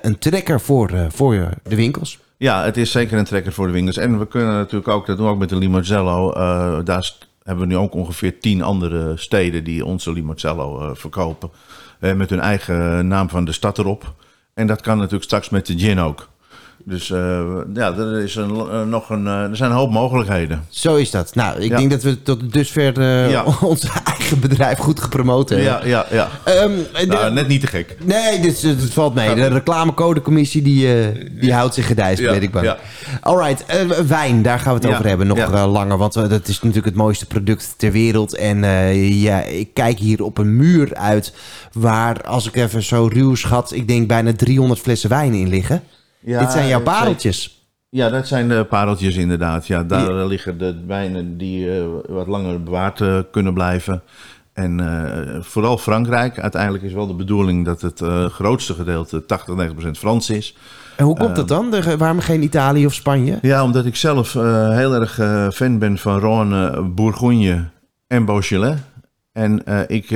een 0.02 0.18
trekker 0.18 0.60
voor, 0.60 0.90
voor 1.08 1.48
de 1.62 1.76
winkels. 1.76 2.18
Ja, 2.36 2.64
het 2.64 2.76
is 2.76 2.90
zeker 2.90 3.18
een 3.18 3.24
trekker 3.24 3.52
voor 3.52 3.66
de 3.66 3.72
winkels. 3.72 3.96
En 3.96 4.18
we 4.18 4.26
kunnen 4.26 4.52
natuurlijk 4.54 4.88
ook, 4.88 5.06
dat 5.06 5.16
doen 5.16 5.26
we 5.26 5.32
ook 5.32 5.38
met 5.38 5.48
de 5.48 5.56
Limoncello. 5.56 6.32
eh, 6.32 6.78
daar 6.84 7.12
hebben 7.46 7.68
we 7.68 7.74
nu 7.74 7.78
ook 7.80 7.94
ongeveer 7.94 8.40
tien 8.40 8.62
andere 8.62 9.16
steden 9.16 9.64
die 9.64 9.84
onze 9.84 10.12
Limoncello 10.12 10.80
eh, 10.80 10.90
verkopen. 10.94 11.50
Eh, 12.00 12.12
met 12.12 12.30
hun 12.30 12.40
eigen 12.40 13.08
naam 13.08 13.28
van 13.28 13.44
de 13.44 13.52
stad 13.52 13.78
erop. 13.78 14.14
En 14.54 14.66
dat 14.66 14.80
kan 14.80 14.96
natuurlijk 14.96 15.24
straks 15.24 15.48
met 15.48 15.66
de 15.66 15.78
gin 15.78 15.98
ook. 15.98 16.28
Dus 16.88 17.10
eh, 17.10 17.40
ja, 17.74 17.92
er, 17.96 18.22
is 18.22 18.34
een, 18.34 18.50
eh, 18.70 18.82
nog 18.82 19.10
een, 19.10 19.26
eh, 19.26 19.32
er 19.42 19.56
zijn 19.56 19.70
een 19.70 19.76
hoop 19.76 19.90
mogelijkheden. 19.90 20.64
Zo 20.68 20.94
is 20.96 21.10
dat. 21.10 21.34
Nou, 21.34 21.60
ik 21.60 21.70
Ja. 21.70 21.76
denk 21.76 21.90
dat 21.90 22.02
we 22.02 22.22
tot 22.22 22.52
dusver 22.52 23.00
Ja. 23.30 23.44
ons 23.60 23.88
eigen 24.04 24.40
bedrijf 24.40 24.78
goed 24.78 25.00
gepromoot 25.00 25.48
hebben. 25.48 25.66
Ja, 25.66 25.80
ja, 25.84 26.06
ja. 26.10 26.28
Ehm, 26.44 26.70
de- 26.92 27.06
Nou, 27.06 27.32
net 27.32 27.48
niet 27.48 27.60
te 27.60 27.66
gek. 27.66 27.96
Nee, 28.04 28.40
dit, 28.40 28.60
dit 28.60 28.92
valt 28.92 29.14
mee. 29.14 29.34
De 29.34 29.46
reclamecodecommissie 29.46 30.62
die, 30.62 31.12
die 31.40 31.52
houdt 31.54 31.74
zich 31.74 31.86
gedijst, 31.86 32.20
weet 32.20 32.42
ik 32.42 32.50
bang. 32.50 32.64
ja. 32.66 32.76
Alright, 33.20 33.64
eh, 33.66 33.80
wijn, 33.88 34.42
daar 34.42 34.58
gaan 34.60 34.74
we 34.74 34.80
het 34.86 34.94
over 34.94 35.06
hebben 35.08 35.26
nog 35.26 35.50
langer. 35.66 35.96
Want 35.98 36.12
dat 36.14 36.48
is 36.48 36.60
natuurlijk 36.60 36.86
het 36.86 36.94
mooiste 36.94 37.26
product 37.26 37.74
ter 37.76 37.92
wereld. 37.92 38.34
En 38.36 38.58
ja, 39.18 39.42
ik 39.42 39.74
kijk 39.74 39.98
hier 39.98 40.22
op 40.22 40.38
een 40.38 40.56
muur 40.56 40.94
uit 40.94 41.32
waar, 41.72 42.22
als 42.22 42.46
ik 42.46 42.56
even 42.56 42.82
zo 42.82 43.08
ruw 43.12 43.34
schat, 43.34 43.72
ik 43.72 43.88
denk 43.88 44.08
bijna 44.08 44.32
300 44.32 44.80
flessen 44.80 45.10
wijn 45.10 45.34
in 45.34 45.48
liggen. 45.48 45.82
Ja, 46.26 46.40
Dit 46.40 46.52
zijn 46.52 46.68
jouw 46.68 46.80
pareltjes. 46.80 47.68
Ja, 47.88 48.08
dat 48.08 48.26
zijn 48.26 48.48
de 48.48 48.64
pareltjes 48.64 49.16
inderdaad. 49.16 49.66
Ja, 49.66 49.84
daar 49.84 50.26
liggen 50.26 50.58
de 50.58 50.84
wijnen 50.86 51.38
die 51.38 51.76
eh, 51.76 51.84
wat 52.08 52.26
langer 52.26 52.62
bewaard 52.62 53.00
eh, 53.00 53.18
kunnen 53.30 53.54
blijven. 53.54 54.02
En 54.52 54.80
eh, 54.80 55.40
vooral 55.40 55.78
Frankrijk. 55.78 56.38
Uiteindelijk 56.38 56.84
is 56.84 56.92
wel 56.92 57.06
de 57.06 57.14
bedoeling 57.14 57.64
dat 57.64 57.80
het 57.80 58.02
grootste 58.32 58.74
gedeelte, 58.74 59.26
80, 59.26 59.48
90 59.54 59.74
procent 59.74 59.98
Frans 59.98 60.30
is. 60.30 60.56
En 60.96 61.04
hoe 61.04 61.16
komt 61.16 61.36
dat 61.36 61.48
dan? 61.48 61.70
De- 61.70 61.96
waarom 61.96 62.20
geen 62.20 62.42
Italië 62.42 62.86
of 62.86 62.94
Spanje? 62.94 63.38
Ja, 63.42 63.62
omdat 63.64 63.86
ik 63.86 63.96
zelf 63.96 64.32
heel 64.72 64.94
erg 64.94 65.14
fan 65.54 65.78
ben 65.78 65.98
van 65.98 66.20
Rhône, 66.20 66.80
Bourgogne 66.94 67.64
en 68.06 68.24
Beaujolais. 68.24 68.76
En 69.36 69.64
eh, 69.64 69.80
ik 69.86 70.06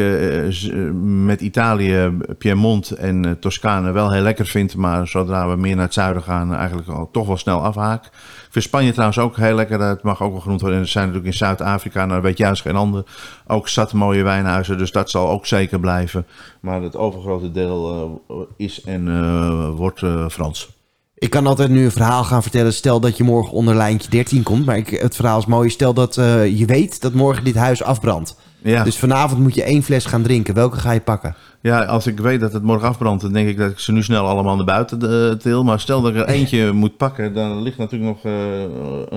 z- 0.53 0.71
met 1.03 1.41
Italië, 1.41 2.19
Piemont 2.39 2.91
en 2.91 3.25
eh, 3.25 3.33
Toscane 3.33 3.91
wel 3.91 4.13
heel 4.13 4.23
lekker 4.23 4.47
vind. 4.47 4.77
Maar 4.77 5.09
zodra 5.09 5.49
we 5.49 5.57
meer 5.57 5.75
naar 5.75 5.85
het 5.85 5.95
zuiden 5.95 6.23
gaan, 6.23 6.55
eigenlijk 6.55 6.89
al 6.89 7.09
toch 7.13 7.27
wel 7.27 7.37
snel 7.37 7.65
afhaak. 7.65 8.05
Ik 8.05 8.49
vind 8.51 8.65
Spanje 8.65 8.91
trouwens 8.91 9.19
ook 9.19 9.37
heel 9.37 9.55
lekker. 9.55 9.79
Dat 9.79 10.03
mag 10.03 10.23
ook 10.23 10.33
wel 10.33 10.41
genoemd 10.41 10.61
worden. 10.61 10.79
En 10.79 10.85
er 10.85 10.91
zijn 10.91 11.05
natuurlijk 11.07 11.33
in 11.33 11.39
Zuid-Afrika, 11.39 12.07
nou 12.07 12.23
weet 12.23 12.39
juist 12.39 12.63
geen 12.63 12.77
ander, 12.77 13.05
ook 13.47 13.69
zat 13.69 13.93
mooie 13.93 14.23
wijnhuizen. 14.23 14.79
Dus 14.79 14.93
dat 14.93 15.11
zal 15.11 15.29
ook 15.31 15.47
zeker 15.47 15.81
blijven. 15.81 16.27
Maar 16.61 16.83
het 16.83 16.97
overgrote 16.97 17.51
deel 17.51 18.23
is 18.57 18.83
en 18.83 19.75
wordt 19.75 20.03
Frans. 20.31 20.69
Ik 21.15 21.31
kan 21.31 21.47
altijd 21.47 21.71
nu 21.71 21.85
een 21.85 21.91
verhaal 21.91 22.25
gaan 22.25 22.43
vertellen. 22.43 22.73
Stel 22.73 23.01
dat 23.01 23.17
je 23.17 23.25
morgen 23.25 23.53
onder 23.53 23.75
lijntje 23.75 24.11
13 24.11 24.43
komt. 24.43 24.67
Maar 24.67 24.77
ik, 24.77 24.89
het 24.91 25.17
verhaal 25.17 25.39
is 25.39 25.47
mooi. 25.47 25.71
Stel 25.71 25.95
dat 25.95 26.15
je 26.55 26.65
weet 26.67 27.01
dat 27.01 27.13
morgen 27.13 27.45
dit 27.45 27.55
huis 27.57 27.83
afbrandt. 27.83 28.37
Ja. 28.63 28.85
Dus 28.85 28.99
vanavond 28.99 29.41
moet 29.41 29.55
je 29.55 29.63
één 29.63 29.83
fles 29.83 30.05
gaan 30.05 30.23
drinken. 30.23 30.55
Welke 30.55 30.77
ga 30.77 30.91
je 30.93 31.01
pakken? 31.01 31.35
Ja, 31.61 31.85
als 31.85 32.07
ik 32.07 32.19
weet 32.21 32.41
dat 32.41 32.53
het 32.53 32.63
morgen 32.63 32.89
afbrandt, 32.89 33.23
dan 33.23 33.33
denk 33.33 33.49
ik 33.49 33.57
dat 33.57 33.71
ik 33.71 33.79
ze 33.79 33.93
nu 33.93 34.03
snel 34.03 34.27
allemaal 34.27 34.57
naar 34.57 34.65
buiten 34.65 35.29
eh, 35.31 35.37
til. 35.37 35.65
Maar 35.65 35.81
stel 35.81 36.01
dat 36.03 36.11
ik 36.15 36.17
er 36.17 36.27
eentje 36.29 36.73
moet 36.73 36.97
pakken, 36.97 37.35
dan 37.35 37.63
ligt 37.63 37.79
natuurlijk 37.79 38.11
nog 38.23 38.33
eh, 38.33 38.61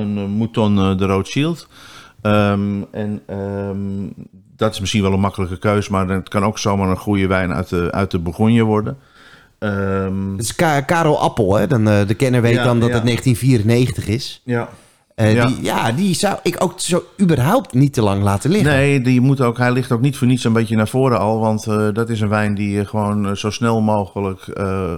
een 0.02 0.18
eh, 0.18 0.26
Mouton 0.38 0.98
de 0.98 1.06
Rothschild. 1.06 1.68
Ehm 2.22 2.82
en 2.92 3.22
ehm, 3.28 3.78
dat 4.56 4.74
is 4.74 4.80
misschien 4.80 5.02
wel 5.02 5.14
een 5.14 5.20
makkelijke 5.20 5.58
keus, 5.60 5.90
maar 5.90 6.08
het 6.08 6.30
kan 6.30 6.44
ook 6.46 6.60
zomaar 6.60 6.90
een 6.90 6.98
goede 6.98 7.28
wijn 7.28 7.54
uit 7.54 7.70
de, 7.70 7.88
uit 7.92 8.12
de 8.12 8.20
Bourgogne 8.20 8.62
worden. 8.64 8.98
Ehm, 9.60 10.32
Het 10.32 10.42
is 10.42 10.56
Ka- 10.56 10.82
Karel 10.82 11.20
Appel, 11.22 11.56
hè? 11.56 11.68
Dan, 11.68 11.84
de 11.86 12.14
kenner 12.18 12.42
weet 12.42 12.54
Ja, 12.54 12.64
dan 12.64 12.80
dat 12.80 12.90
ja. 12.90 12.96
het 12.96 13.04
1994 13.06 14.08
is. 14.08 14.42
ja. 14.44 14.70
Eh, 15.16 15.34
Ja. 15.34 15.46
Die, 15.46 15.64
ja, 15.64 15.92
die 15.92 16.16
zou 16.16 16.38
ik 16.44 16.56
ook 16.64 16.74
zo 16.80 17.04
überhaupt 17.22 17.74
niet 17.74 17.94
te 17.94 18.02
lang 18.02 18.24
laten 18.24 18.52
liggen. 18.52 18.72
Nee, 18.72 19.02
die 19.02 19.22
moet 19.22 19.42
ook, 19.42 19.58
hij 19.58 19.72
ligt 19.72 19.92
ook 19.92 20.02
niet 20.02 20.18
voor 20.18 20.28
niets 20.28 20.44
een 20.44 20.54
beetje 20.54 20.76
naar 20.76 20.88
voren 20.88 21.20
al. 21.20 21.40
Want 21.40 21.68
eh, 21.68 21.88
dat 21.94 22.10
is 22.10 22.22
een 22.22 22.30
wijn 22.30 22.56
die 22.56 22.80
eh, 22.80 22.88
gewoon 22.88 23.38
zo 23.38 23.50
snel 23.50 23.82
mogelijk 23.82 24.42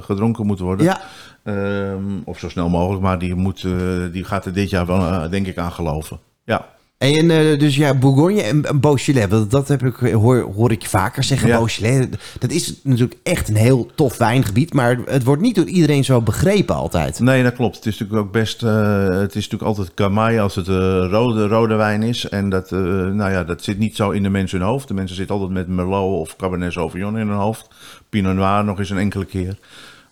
gedronken 0.02 0.46
moet 0.46 0.60
worden. 0.60 0.86
Ja, 0.86 1.02
Ehm, 1.44 2.04
of 2.24 2.40
zo 2.40 2.50
snel 2.50 2.70
mogelijk, 2.70 3.02
maar 3.02 3.20
die, 3.20 3.36
moet, 3.36 3.68
die 4.12 4.24
gaat 4.24 4.46
er 4.46 4.54
dit 4.54 4.70
jaar 4.70 4.86
wel, 4.86 5.30
denk 5.30 5.48
ik, 5.48 5.58
aan 5.58 5.72
geloven. 5.72 6.20
Ja, 6.46 6.66
en 7.14 7.32
eh, 7.32 7.60
dus 7.60 7.76
ja, 7.76 7.94
Bourgogne 7.94 8.42
en, 8.42 8.66
en 8.66 8.80
Beaujolais. 8.80 9.30
Dat, 9.30 9.52
dat 9.52 9.68
heb 9.68 9.84
ik, 9.84 9.96
hoor, 9.96 10.52
hoor 10.56 10.72
ik 10.72 10.82
je 10.82 10.90
vaker 10.90 11.24
zeggen. 11.24 11.48
Ja. 11.48 11.58
Beaujolais, 11.58 12.06
dat 12.40 12.52
is 12.52 12.80
natuurlijk 12.84 13.20
echt 13.24 13.50
een 13.50 13.56
heel 13.56 13.90
tof 13.96 14.18
wijngebied. 14.18 14.74
Maar 14.74 14.98
het 15.06 15.24
wordt 15.24 15.42
niet 15.42 15.56
door 15.56 15.66
iedereen 15.66 16.04
zo 16.04 16.22
begrepen 16.22 16.76
altijd. 16.76 17.20
nee, 17.20 17.44
dat 17.44 17.54
klopt. 17.54 17.76
Het 17.76 17.86
is 17.86 18.00
natuurlijk 18.00 18.28
ook 18.28 18.34
best, 18.34 18.64
eh, 18.64 19.10
het 19.10 19.36
is 19.36 19.50
natuurlijk 19.50 19.64
altijd 19.64 19.94
Camay 19.94 20.40
als 20.40 20.56
het 20.56 20.68
eh, 20.68 21.08
rode, 21.10 21.48
rode 21.48 21.76
wijn 21.76 22.04
is. 22.04 22.30
En 22.30 22.50
dat, 22.50 22.72
eh, 22.72 22.80
nou 22.80 23.32
ja, 23.32 23.44
dat 23.44 23.64
zit 23.64 23.78
niet 23.78 23.96
zo 23.96 24.10
in 24.10 24.24
de 24.24 24.30
mensen 24.30 24.60
hun 24.60 24.68
hoofd. 24.68 24.88
De 24.88 24.94
mensen 24.94 25.16
zitten 25.16 25.36
altijd 25.36 25.54
met 25.54 25.68
Merlot 25.68 26.20
of 26.20 26.36
Cabernet 26.36 26.72
Sauvignon 26.72 27.18
in 27.18 27.28
hun 27.28 27.38
hoofd. 27.38 27.68
Pinot 28.10 28.36
Noir 28.36 28.64
nog 28.64 28.80
eens 28.80 28.90
een 28.90 28.98
enkele 28.98 29.26
keer. 29.26 29.58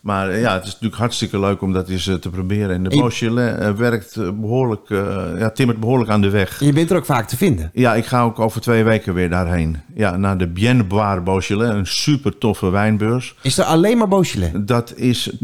Maar 0.04 0.30
eh, 0.30 0.40
ja, 0.40 0.54
het 0.54 0.64
is 0.64 0.72
natuurlijk 0.72 1.00
hartstikke 1.00 1.40
leuk 1.40 1.62
om 1.62 1.72
dat 1.72 1.88
eens 1.88 2.06
eh, 2.06 2.14
te 2.14 2.30
proberen. 2.30 2.74
En 2.74 2.82
de 2.82 2.88
Beaujolais 2.88 3.58
eh, 3.58 3.70
werkt 3.70 4.16
eh, 4.16 4.30
behoorlijk, 4.30 4.90
eh, 4.90 5.38
ja, 5.38 5.50
timmert 5.50 5.80
behoorlijk 5.80 6.10
aan 6.10 6.20
de 6.20 6.30
weg. 6.30 6.60
Je 6.60 6.72
bent 6.72 6.90
er 6.90 6.96
ook 6.96 7.04
vaak 7.04 7.28
te 7.28 7.36
vinden. 7.36 7.70
Ja, 7.72 7.94
ik 7.94 8.06
ga 8.06 8.22
ook 8.22 8.38
over 8.38 8.60
twee 8.60 8.84
weken 8.84 9.14
weer 9.14 9.30
daarheen. 9.30 9.80
Ja, 9.94 10.16
naar 10.16 10.38
de 10.38 10.48
Bien 10.48 10.88
Boire 10.88 11.20
Beaujolais, 11.20 11.74
een 11.74 11.86
super 11.86 12.38
toffe 12.38 12.70
wijnbeurs. 12.70 13.34
Is 13.42 13.58
er 13.58 13.64
alleen 13.64 13.98
maar 13.98 14.08
Beaujolais? 14.08 14.52
Dat 14.54 14.92
is 14.96 15.30
90% 15.30 15.36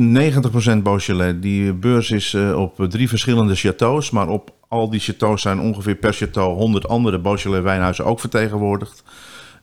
Beaujolais. 0.83 1.35
Die 1.41 1.73
beurs 1.73 2.11
is 2.11 2.35
op 2.57 2.87
drie 2.89 3.09
verschillende 3.09 3.55
chateaus, 3.55 4.11
maar 4.11 4.29
op 4.29 4.53
al 4.69 4.91
die 4.91 5.01
chateaus 5.01 5.43
zijn 5.43 5.61
ongeveer 5.61 5.95
per 5.95 6.13
chateau 6.13 6.55
100 6.55 6.89
andere 6.89 7.19
Beaujolais 7.19 7.63
wijnhuizen 7.63 8.05
ook 8.05 8.21
vertegenwoordigd. 8.21 9.03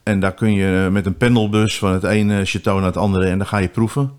En 0.03 0.19
daar 0.19 0.33
kun 0.33 0.53
je 0.53 0.89
met 0.91 1.05
een 1.05 1.17
pendelbus 1.17 1.77
van 1.77 1.91
het 1.91 2.03
ene 2.03 2.45
chateau 2.45 2.77
naar 2.77 2.87
het 2.87 2.97
andere 2.97 3.25
en 3.25 3.37
dan 3.37 3.47
ga 3.47 3.57
je 3.57 3.67
proeven. 3.67 4.11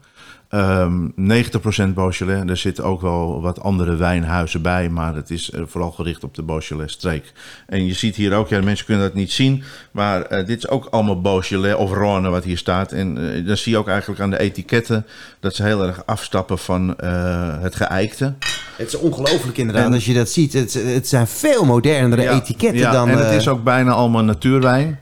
Ehm 0.48 1.08
90% 1.16 1.94
Beaujolais. 1.94 2.42
Er 2.46 2.56
zitten 2.56 2.84
ook 2.84 3.00
wel 3.00 3.40
wat 3.40 3.60
andere 3.60 3.96
wijnhuizen 3.96 4.62
bij, 4.62 4.88
maar 4.88 5.14
het 5.14 5.30
is 5.30 5.50
eh, 5.50 5.62
vooral 5.66 5.90
gericht 5.90 6.24
op 6.24 6.34
de 6.34 6.42
Beaujolais-streek. 6.42 7.32
En 7.66 7.86
je 7.86 7.94
ziet 7.94 8.16
hier 8.16 8.34
ook, 8.34 8.48
ja, 8.48 8.58
de 8.58 8.64
mensen 8.64 8.86
kunnen 8.86 9.04
dat 9.04 9.14
niet 9.14 9.32
zien, 9.32 9.62
maar 9.90 10.22
eh, 10.22 10.46
dit 10.46 10.58
is 10.58 10.68
ook 10.68 10.86
allemaal 10.90 11.20
Beaujolais 11.20 11.74
of 11.74 11.90
Rhône 11.90 12.30
wat 12.30 12.44
hier 12.44 12.58
staat. 12.58 12.92
En 12.92 13.34
eh, 13.34 13.46
dan 13.46 13.56
zie 13.56 13.72
je 13.72 13.78
ook 13.78 13.88
eigenlijk 13.88 14.20
aan 14.20 14.30
de 14.30 14.38
etiketten 14.38 15.06
dat 15.40 15.54
ze 15.54 15.62
heel 15.62 15.86
erg 15.86 16.06
afstappen 16.06 16.58
van 16.58 16.96
eh, 16.96 17.60
het 17.60 17.74
geëikte. 17.74 18.34
Het 18.76 18.86
is 18.88 18.94
ongelooflijk 18.94 19.58
inderdaad 19.58 19.84
En- 19.86 19.92
als 19.92 20.04
je 20.04 20.14
dat 20.14 20.28
ziet. 20.30 20.52
Het, 20.52 20.74
het 20.74 21.08
zijn 21.08 21.26
veel 21.26 21.64
modernere 21.64 22.22
Ja, 22.22 22.32
etiketten 22.32 22.80
ja, 22.80 22.92
dan... 22.92 23.08
En 23.08 23.18
het 23.18 23.34
is 23.34 23.48
ook 23.48 23.64
bijna 23.64 23.90
allemaal 23.92 24.24
natuurwijn. 24.24 24.98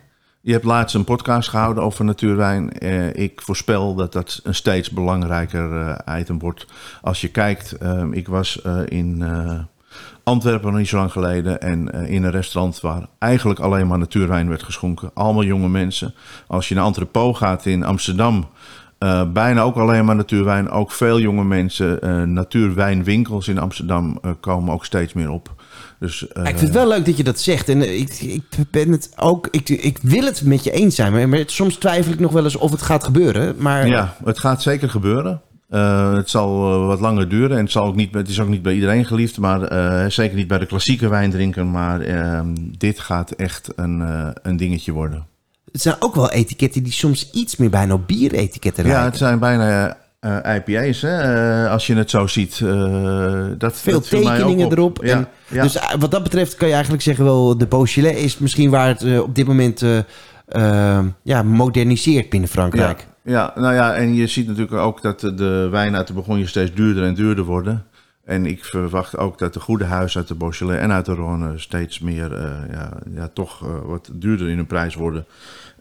Je 0.46 0.52
hebt 0.52 0.64
laatst 0.64 0.94
een 0.94 1.04
podcast 1.04 1.48
gehouden 1.48 1.82
over 1.82 2.04
natuurwijn. 2.04 2.72
Eh, 2.72 3.14
ik 3.14 3.40
voorspel 3.40 3.94
dat 3.94 4.12
dat 4.12 4.40
een 4.42 4.54
steeds 4.54 4.90
belangrijker 4.90 5.80
eh, 5.80 6.18
item 6.20 6.38
wordt. 6.38 6.66
Als 7.02 7.20
je 7.20 7.28
kijkt, 7.28 7.72
eh, 7.72 8.04
ik 8.10 8.28
was 8.28 8.62
eh, 8.62 8.78
in 8.88 9.24
Antwerpen 10.22 10.70
nog 10.70 10.78
niet 10.78 10.88
zo 10.88 10.96
lang 10.96 11.12
geleden. 11.12 11.60
En 11.60 11.88
in 11.88 12.24
een 12.24 12.30
restaurant 12.30 12.80
waar 12.80 13.06
eigenlijk 13.18 13.60
alleen 13.60 13.86
maar 13.86 13.98
natuurwijn 13.98 14.48
werd 14.48 14.62
geschonken. 14.62 15.10
Allemaal 15.14 15.44
jonge 15.44 15.68
mensen. 15.68 16.14
Als 16.46 16.68
je 16.68 16.74
naar 16.74 16.86
Entrepot 16.86 17.36
gaat 17.36 17.66
in 17.66 17.84
Amsterdam. 17.84 18.48
bijna 19.32 19.60
ook 19.60 19.76
alleen 19.76 20.04
maar 20.04 20.16
natuurwijn. 20.16 20.70
Ook 20.70 20.90
veel 20.90 21.20
jonge 21.20 21.44
mensen. 21.44 22.32
natuurwijnwinkels 22.32 23.48
in 23.48 23.58
Amsterdam 23.58 24.20
komen 24.40 24.74
ook 24.74 24.84
steeds 24.84 25.12
meer 25.12 25.30
op. 25.30 25.54
Dus, 26.00 26.28
eh, 26.28 26.42
Ja, 26.44 26.48
ik 26.50 26.58
vind 26.58 26.60
het 26.60 26.78
wel 26.78 26.88
leuk 26.88 27.04
dat 27.06 27.16
je 27.16 27.24
dat 27.24 27.40
zegt. 27.40 27.68
En 27.68 27.82
eh, 27.82 28.00
ik, 28.00 28.20
ik 28.20 28.42
ben 28.70 28.90
het 28.92 29.10
ook. 29.16 29.48
Ik, 29.50 29.68
ik 29.68 29.98
wil 30.02 30.24
het 30.24 30.42
met 30.44 30.64
je 30.64 30.70
eens 30.70 30.94
zijn. 30.94 31.12
Maar, 31.12 31.28
maar 31.28 31.42
soms 31.46 31.74
twijfel 31.76 32.12
ik 32.12 32.20
nog 32.20 32.32
wel 32.32 32.44
eens 32.44 32.56
of 32.56 32.70
het 32.70 32.82
gaat 32.82 33.04
gebeuren. 33.04 33.54
Maar 33.58 33.86
Ja, 33.86 34.16
het 34.24 34.38
gaat 34.38 34.62
zeker 34.62 34.90
gebeuren. 34.90 35.40
Eh, 35.68 36.14
het 36.14 36.30
zal 36.30 36.72
eh, 36.80 36.86
wat 36.86 37.00
langer 37.00 37.28
duren 37.28 37.56
en 37.56 37.62
het, 37.62 37.72
zal 37.72 37.86
ook 37.86 37.94
niet, 37.96 38.14
het 38.14 38.28
is 38.28 38.40
ook 38.40 38.48
niet 38.48 38.62
bij 38.62 38.74
iedereen 38.74 39.04
geliefd, 39.04 39.38
maar 39.38 39.62
eh, 39.62 40.10
zeker 40.10 40.36
niet 40.36 40.48
bij 40.48 40.58
de 40.58 40.66
klassieke 40.66 41.08
wijndrinker. 41.08 41.66
Maar 41.66 42.00
ehm, 42.00 42.46
dit 42.78 43.00
gaat 43.00 43.30
echt 43.30 43.72
een, 43.76 44.02
eh, 44.02 44.28
een 44.42 44.56
dingetje 44.56 44.92
worden. 44.92 45.26
het 45.72 45.82
zijn 45.82 45.96
ook 45.98 46.14
wel 46.14 46.30
etiketten 46.30 46.82
die 46.82 46.92
soms 46.92 47.30
iets 47.32 47.56
meer 47.56 47.70
bijna 47.70 47.94
op 47.94 48.06
bieretiketten 48.06 48.84
Ja, 48.84 48.90
lijken. 48.90 49.08
het 49.08 49.18
zijn 49.18 49.38
bijna 49.38 49.96
eh, 50.20 50.54
IPA's, 50.54 51.00
hè? 51.02 51.18
eh, 51.64 51.70
als 51.72 51.86
je 51.86 51.94
het 51.94 52.10
zo 52.10 52.26
ziet. 52.26 52.60
eh, 52.64 53.44
dat, 53.58 53.76
Veel 53.76 53.92
dat 53.92 54.08
tekeningen 54.08 54.66
op. 54.66 54.72
erop. 54.72 54.98
Ja, 55.04 55.16
en, 55.16 55.28
ja. 55.48 55.62
Dus 55.62 55.78
wat 55.98 56.10
dat 56.10 56.22
betreft 56.22 56.54
kan 56.54 56.66
je 56.66 56.72
eigenlijk 56.74 57.02
zeggen 57.02 57.24
wel... 57.24 57.58
de 57.58 57.66
Beaujolais 57.66 58.22
is 58.22 58.38
misschien 58.38 58.70
waar 58.70 58.88
het 58.88 59.20
op 59.20 59.34
dit 59.34 59.46
moment... 59.46 59.82
ja, 61.22 61.42
moderniseert 61.42 62.30
binnen 62.30 62.48
Frankrijk. 62.48 63.06
Ja, 63.22 63.52
ja, 63.54 63.60
nou 63.60 63.74
ja, 63.74 63.94
en 63.94 64.14
je 64.14 64.26
ziet 64.26 64.46
natuurlijk 64.46 64.76
ook 64.76 65.02
dat 65.02 65.20
de- 65.20 65.68
wijnen 65.70 65.98
uit 65.98 66.06
de 66.06 66.12
Bourgogne 66.12 66.46
steeds 66.46 66.72
duurder 66.74 67.04
en 67.04 67.14
duurder 67.14 67.44
worden. 67.44 67.84
En 68.26 68.46
ik 68.46 68.64
verwacht 68.64 69.16
ook 69.16 69.38
dat 69.38 69.54
de 69.54 69.60
goede 69.60 69.84
huizen 69.84 70.18
uit 70.20 70.28
de 70.28 70.34
Beaujolais 70.34 70.80
en 70.80 70.92
uit 70.92 71.04
de 71.06 71.14
Rhône 71.14 71.58
steeds 71.60 71.98
meer, 71.98 72.32
eh, 72.32 72.50
ja, 72.72 72.92
ja, 73.14 73.30
toch 73.34 73.62
eh, 73.62 73.68
wat 73.84 74.10
duurder 74.12 74.48
in 74.48 74.56
hun 74.56 74.66
prijs 74.66 74.94
worden. 74.94 75.24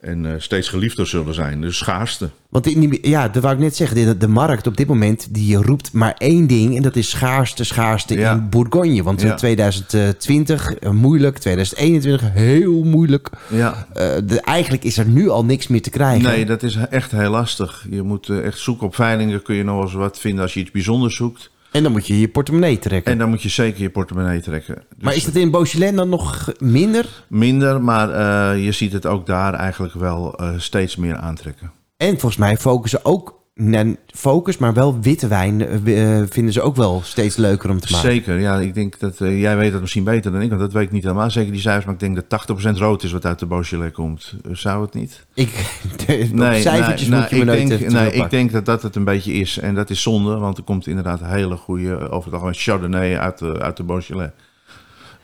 En 0.01 0.25
eh, 0.25 0.31
steeds 0.37 0.69
geliefder 0.69 1.07
zullen 1.07 1.33
zijn. 1.33 1.61
Dus 1.61 1.77
schaarste. 1.77 2.29
Want 2.49 2.67
in 2.67 2.97
ja, 3.01 3.27
dat 3.29 3.41
wou 3.43 3.55
ik 3.55 3.61
net 3.61 3.75
zeggen. 3.75 4.05
De, 4.05 4.17
de 4.17 4.27
markt 4.27 4.67
op 4.67 4.77
dit 4.77 4.87
moment 4.87 5.27
die 5.33 5.55
roept 5.57 5.93
maar 5.93 6.13
één 6.17 6.47
ding. 6.47 6.75
En 6.75 6.81
dat 6.81 6.95
is 6.95 7.09
schaarste, 7.09 7.63
schaarste 7.63 8.17
Ja. 8.17 8.31
in 8.33 8.49
Bourgogne. 8.49 9.03
Want 9.03 9.21
Ja. 9.21 9.35
2020 9.35 10.73
eh, 10.73 10.89
moeilijk. 10.89 11.37
2021 11.37 12.33
heel 12.33 12.83
moeilijk. 12.83 13.29
Ja. 13.49 13.87
De, 13.93 14.41
eigenlijk 14.41 14.83
is 14.83 14.97
er 14.97 15.07
nu 15.07 15.29
al 15.29 15.45
niks 15.45 15.67
meer 15.67 15.81
te 15.81 15.89
krijgen. 15.89 16.23
Nee, 16.23 16.45
dat 16.45 16.63
is 16.63 16.75
echt 16.75 17.11
heel 17.11 17.29
lastig. 17.31 17.85
Je 17.89 18.01
moet 18.01 18.29
echt 18.29 18.59
zoeken 18.59 18.87
op 18.87 18.95
veilingen. 18.95 19.41
Kun 19.41 19.55
je 19.55 19.63
nog 19.63 19.75
wel 19.75 19.83
eens 19.83 19.93
wat 19.93 20.19
vinden 20.19 20.41
als 20.43 20.53
je 20.53 20.59
iets 20.59 20.71
bijzonders 20.71 21.15
zoekt. 21.15 21.49
En 21.75 21.83
dan 21.83 21.91
moet 21.91 22.07
je 22.07 22.19
je 22.19 22.27
portemonnee 22.27 22.79
trekken. 22.79 23.11
En 23.11 23.17
dan 23.17 23.29
moet 23.29 23.41
je 23.41 23.49
zeker 23.49 23.81
je 23.81 23.89
portemonnee 23.89 24.41
trekken. 24.41 24.75
Dus 24.75 25.03
maar 25.03 25.15
is 25.15 25.23
dat 25.23 25.35
in 25.35 25.51
Beaujolais 25.51 25.95
dan 25.95 26.09
nog 26.09 26.51
minder? 26.59 27.23
minder, 27.27 27.81
maar 27.81 28.09
eh, 28.09 28.63
je 28.63 28.71
ziet 28.71 28.93
het 28.93 29.05
ook 29.05 29.25
daar 29.25 29.53
eigenlijk 29.53 29.93
wel 29.93 30.37
eh, 30.37 30.49
steeds 30.57 30.95
meer 30.95 31.15
aantrekken. 31.15 31.71
En 31.97 32.09
volgens 32.09 32.37
mij 32.37 32.57
focussen 32.57 33.05
ook... 33.05 33.43
Focus, 34.07 34.57
maar 34.57 34.73
wel 34.73 34.99
witte 35.01 35.27
wijn 35.27 35.61
eh, 35.61 36.19
eh, 36.19 36.27
vinden 36.29 36.53
ze 36.53 36.61
ook 36.61 36.75
wel 36.75 37.01
steeds 37.03 37.35
leuker 37.35 37.69
om 37.69 37.79
te 37.79 37.91
maken. 37.91 38.09
Zeker, 38.09 38.39
ja. 38.39 38.59
Ik 38.59 38.73
denk 38.73 38.99
dat 38.99 39.21
eh, 39.21 39.41
jij 39.41 39.57
weet 39.57 39.71
dat 39.71 39.81
misschien 39.81 40.03
beter 40.03 40.31
dan 40.31 40.41
ik, 40.41 40.49
want 40.49 40.61
dat 40.61 40.73
weet 40.73 40.83
ik 40.83 40.91
niet 40.91 41.03
helemaal 41.03 41.31
zeker 41.31 41.51
die 41.51 41.61
cijfers. 41.61 41.85
Maar 41.85 41.93
ik 41.93 41.99
denk 41.99 42.29
dat 42.29 42.49
80% 42.75 42.77
rood 42.77 43.03
is 43.03 43.11
wat 43.11 43.25
uit 43.25 43.39
de 43.39 43.45
Beaujolais 43.45 43.91
komt. 43.91 44.33
Zou 44.51 44.81
het 44.81 44.93
niet? 44.93 45.25
Ik, 45.33 45.49
nee, 46.31 46.61
cijfertjes 46.61 47.07
nee, 47.07 47.19
moet 47.19 47.29
je 47.29 47.45
me 47.45 47.59
ik 47.59 47.67
denk, 47.67 47.91
nee, 47.91 48.11
ik 48.11 48.29
denk 48.29 48.51
dat 48.51 48.65
dat 48.65 48.81
het 48.81 48.95
een 48.95 49.03
beetje 49.03 49.33
is. 49.33 49.57
En 49.57 49.75
dat 49.75 49.89
is 49.89 50.01
zonde, 50.01 50.37
want 50.37 50.57
er 50.57 50.63
komt 50.63 50.87
inderdaad 50.87 51.19
hele 51.23 51.55
goede, 51.55 52.09
over 52.09 52.25
het 52.25 52.33
algemeen 52.33 52.53
Chardonnay 52.53 53.17
uit 53.17 53.37
de, 53.37 53.59
uit 53.59 53.77
de 53.77 53.83
Beaujolais. 53.83 54.31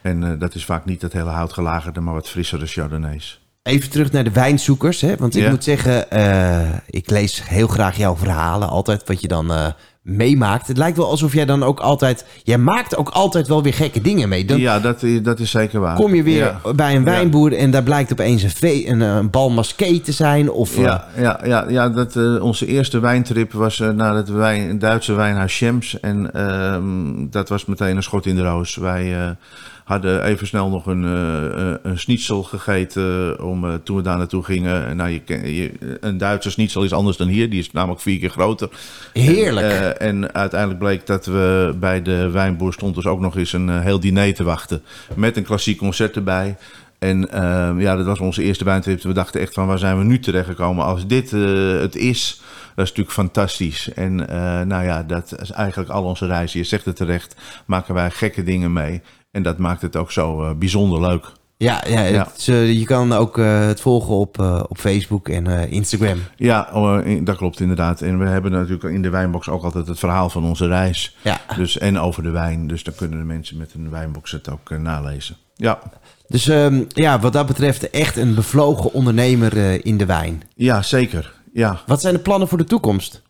En 0.02 0.39
dat 0.39 0.56
is 0.56 0.65
vaak 0.65 0.86
niet 0.86 1.02
het 1.02 1.13
hele 1.13 1.30
houtgelagerde, 1.30 2.00
maar 2.00 2.13
wat 2.13 2.30
frissere 2.30 2.65
Chardonnays. 2.65 3.41
Even 3.63 3.89
terug 3.89 4.12
naar 4.12 4.24
de 4.24 4.32
wijnzoekers. 4.32 5.02
Hè? 5.02 5.15
Want 5.17 5.36
ik 5.36 5.43
Ja. 5.43 5.50
moet 5.50 5.63
zeggen, 5.63 6.12
eh, 6.12 6.60
ik 6.89 7.10
lees 7.10 7.41
heel 7.50 7.67
graag 7.67 7.97
jouw 7.97 8.15
verhalen. 8.15 8.69
Altijd 8.69 9.08
wat 9.08 9.21
je 9.21 9.28
dan 9.28 9.52
eh, 9.52 9.65
meemaakt. 10.02 10.67
Het 10.67 10.78
lijkt 10.78 10.97
wel 10.97 11.10
alsof 11.10 11.34
jij 11.34 11.45
dan 11.45 11.63
ook 11.63 11.80
altijd... 11.80 12.26
Jij 12.43 12.58
maakt 12.58 12.97
ook 12.97 13.10
altijd 13.10 13.47
wel 13.47 13.63
weer 13.63 13.74
gekke 13.74 14.02
dingen 14.02 14.30
mee. 14.30 14.45
Dan 14.45 14.60
ja, 14.60 14.80
dat, 14.80 15.02
i- 15.02 15.21
dat 15.21 15.39
is 15.39 15.52
zeker 15.52 15.80
waar. 15.80 15.95
kom 15.95 16.15
je 16.15 16.24
weer 16.24 16.38
Ja. 16.63 16.74
bij 16.76 16.95
een 16.95 17.04
wijnboer... 17.04 17.54
en 17.54 17.71
daar 17.71 17.84
blijkt 17.84 18.12
opeens 18.12 18.43
een, 18.43 18.89
een, 18.91 19.02
eh, 19.02 19.15
een 19.15 19.30
bal 19.30 19.50
masqué 19.50 20.00
te 20.00 20.12
zijn. 20.12 20.52
Of, 20.52 20.76
eh, 20.78 20.84
Ja, 20.84 21.06
ja, 21.17 21.39
ja, 21.43 21.65
ja 21.69 21.89
dat, 21.89 22.15
eh, 22.15 22.43
onze 22.43 22.65
eerste 22.67 23.00
wijntrip 23.00 23.54
was 23.54 23.80
eh, 23.80 23.89
naar 23.89 24.15
het 24.15 24.30
wijn, 24.30 24.80
Duitse 24.80 25.13
wijnhuis 25.13 25.56
Schems. 25.56 26.00
En 26.00 26.34
ehm, 26.34 27.30
dat 27.30 27.50
was 27.50 27.65
meteen 27.65 27.95
een 27.95 28.04
schot 28.04 28.26
in 28.26 28.36
de 28.36 28.43
roos. 28.43 28.76
Wij 28.76 29.19
eh, 29.24 29.30
hadden 29.91 30.23
even 30.23 30.47
snel 30.47 30.69
nog 30.69 30.86
een, 30.86 31.06
eh, 31.06 31.91
een 31.91 31.99
schnitzel 31.99 32.43
gegeten 32.43 33.36
eh, 33.38 33.45
om, 33.45 33.84
toen 33.84 33.95
we 33.95 34.01
daar 34.01 34.17
naartoe 34.17 34.43
gingen. 34.43 34.86
En 34.86 34.97
Nou, 34.97 35.21
je, 35.27 35.71
een 35.99 36.17
Duitse 36.17 36.51
schnitzel 36.51 36.84
is 36.84 36.93
anders 36.93 37.17
dan 37.17 37.27
hier. 37.27 37.49
Die 37.49 37.60
is 37.60 37.71
namelijk 37.71 38.01
vier 38.01 38.19
keer 38.19 38.30
groter. 38.30 38.69
heerlijk. 39.13 39.67
En, 39.67 39.99
en 39.99 40.34
uiteindelijk 40.34 40.80
bleek 40.80 41.06
dat 41.08 41.25
we 41.25 41.75
bij 41.80 42.01
de 42.01 42.30
wijnboer 42.30 42.73
stond 42.73 42.95
dus 42.95 43.06
ook 43.06 43.19
nog 43.19 43.38
eens 43.38 43.54
een 43.54 43.82
heel 43.82 43.99
diner 43.99 44.34
te 44.34 44.43
wachten. 44.43 44.82
Met 45.15 45.38
een 45.38 45.43
klassiek 45.43 45.77
concert 45.77 46.15
erbij. 46.15 46.58
En 46.99 47.32
ehm, 47.32 47.80
ja, 47.80 47.95
dat 47.95 48.06
was 48.06 48.19
onze 48.19 48.43
eerste 48.43 48.63
wijntrip. 48.63 49.01
We 49.01 49.13
dachten 49.13 49.41
echt 49.41 49.54
van 49.54 49.67
waar 49.67 49.77
zijn 49.77 49.97
we 49.97 50.04
nu 50.04 50.19
terechtgekomen 50.19 50.86
als 50.86 51.08
dit 51.08 51.32
het 51.82 51.95
is. 51.95 52.41
Dat 52.75 52.86
is 52.86 52.89
natuurlijk 52.89 53.12
fantastisch. 53.12 53.93
En 53.93 54.15
nou 54.67 54.84
ja, 54.84 55.04
dat 55.04 55.36
is 55.41 55.51
eigenlijk 55.51 55.89
al 55.89 56.04
onze 56.04 56.25
reizen. 56.25 56.60
Je 56.60 56.65
zegt 56.65 56.86
het 56.86 56.95
terecht, 56.95 57.36
maken 57.65 57.93
wij 57.93 58.12
gekke 58.12 58.43
dingen 58.43 58.73
mee. 58.73 59.01
En 59.32 59.44
dat 59.44 59.58
maakt 59.58 59.82
het 59.82 59.96
ook 59.96 60.12
zo 60.12 60.44
eh, 60.44 60.54
bijzonder 60.56 61.02
leuk. 61.02 61.32
ja, 61.58 61.84
ja, 61.88 62.02
het 62.02 62.48
eh, 62.48 62.74
je 62.74 62.86
kan 62.86 63.13
ook 63.13 63.38
eh, 63.38 63.65
het 63.65 63.82
volgen 63.82 64.15
op, 64.15 64.39
op 64.70 64.78
Facebook 64.78 65.30
en 65.30 65.70
Instagram. 65.70 66.20
Ja, 66.36 66.70
oh, 66.74 67.26
dat 67.26 67.38
klopt 67.38 67.60
inderdaad. 67.60 68.02
En 68.02 68.20
we 68.20 68.26
hebben 68.26 68.52
natuurlijk 68.52 68.84
in 68.84 69.02
de 69.02 69.10
wijnbox 69.10 69.50
ook 69.50 69.63
altijd 69.63 69.88
het 69.88 70.00
verhaal 70.00 70.30
van 70.30 70.44
onze 70.44 70.67
reis. 70.67 71.15
Ja. 71.22 71.39
Dus, 71.56 71.78
en 71.78 72.00
over 72.00 72.24
de 72.24 72.30
wijn. 72.30 72.67
Dus 72.67 72.84
dan 72.84 72.96
kunnen 72.96 73.20
de 73.20 73.26
mensen 73.26 73.58
met 73.58 73.74
een 73.74 73.89
wijnbox 73.89 74.32
het 74.32 74.50
ook 74.50 74.70
nalezen. 74.70 75.36
Ja. 75.56 75.80
Dus 76.28 76.48
ehm, 76.48 76.84
ja, 76.88 77.20
wat 77.20 77.34
dat 77.34 77.46
betreft 77.46 77.89
echt 77.89 78.17
een 78.17 78.36
bevlogen 78.36 78.94
ondernemer 78.94 79.86
in 79.86 79.98
de 79.98 80.06
wijn. 80.06 80.41
ja, 80.56 80.82
zeker. 80.82 81.34
Ja. 81.54 81.82
Wat 81.86 82.02
zijn 82.02 82.13
de 82.13 82.20
plannen 82.20 82.48
voor 82.48 82.58
de 82.58 82.63
toekomst? 82.63 83.22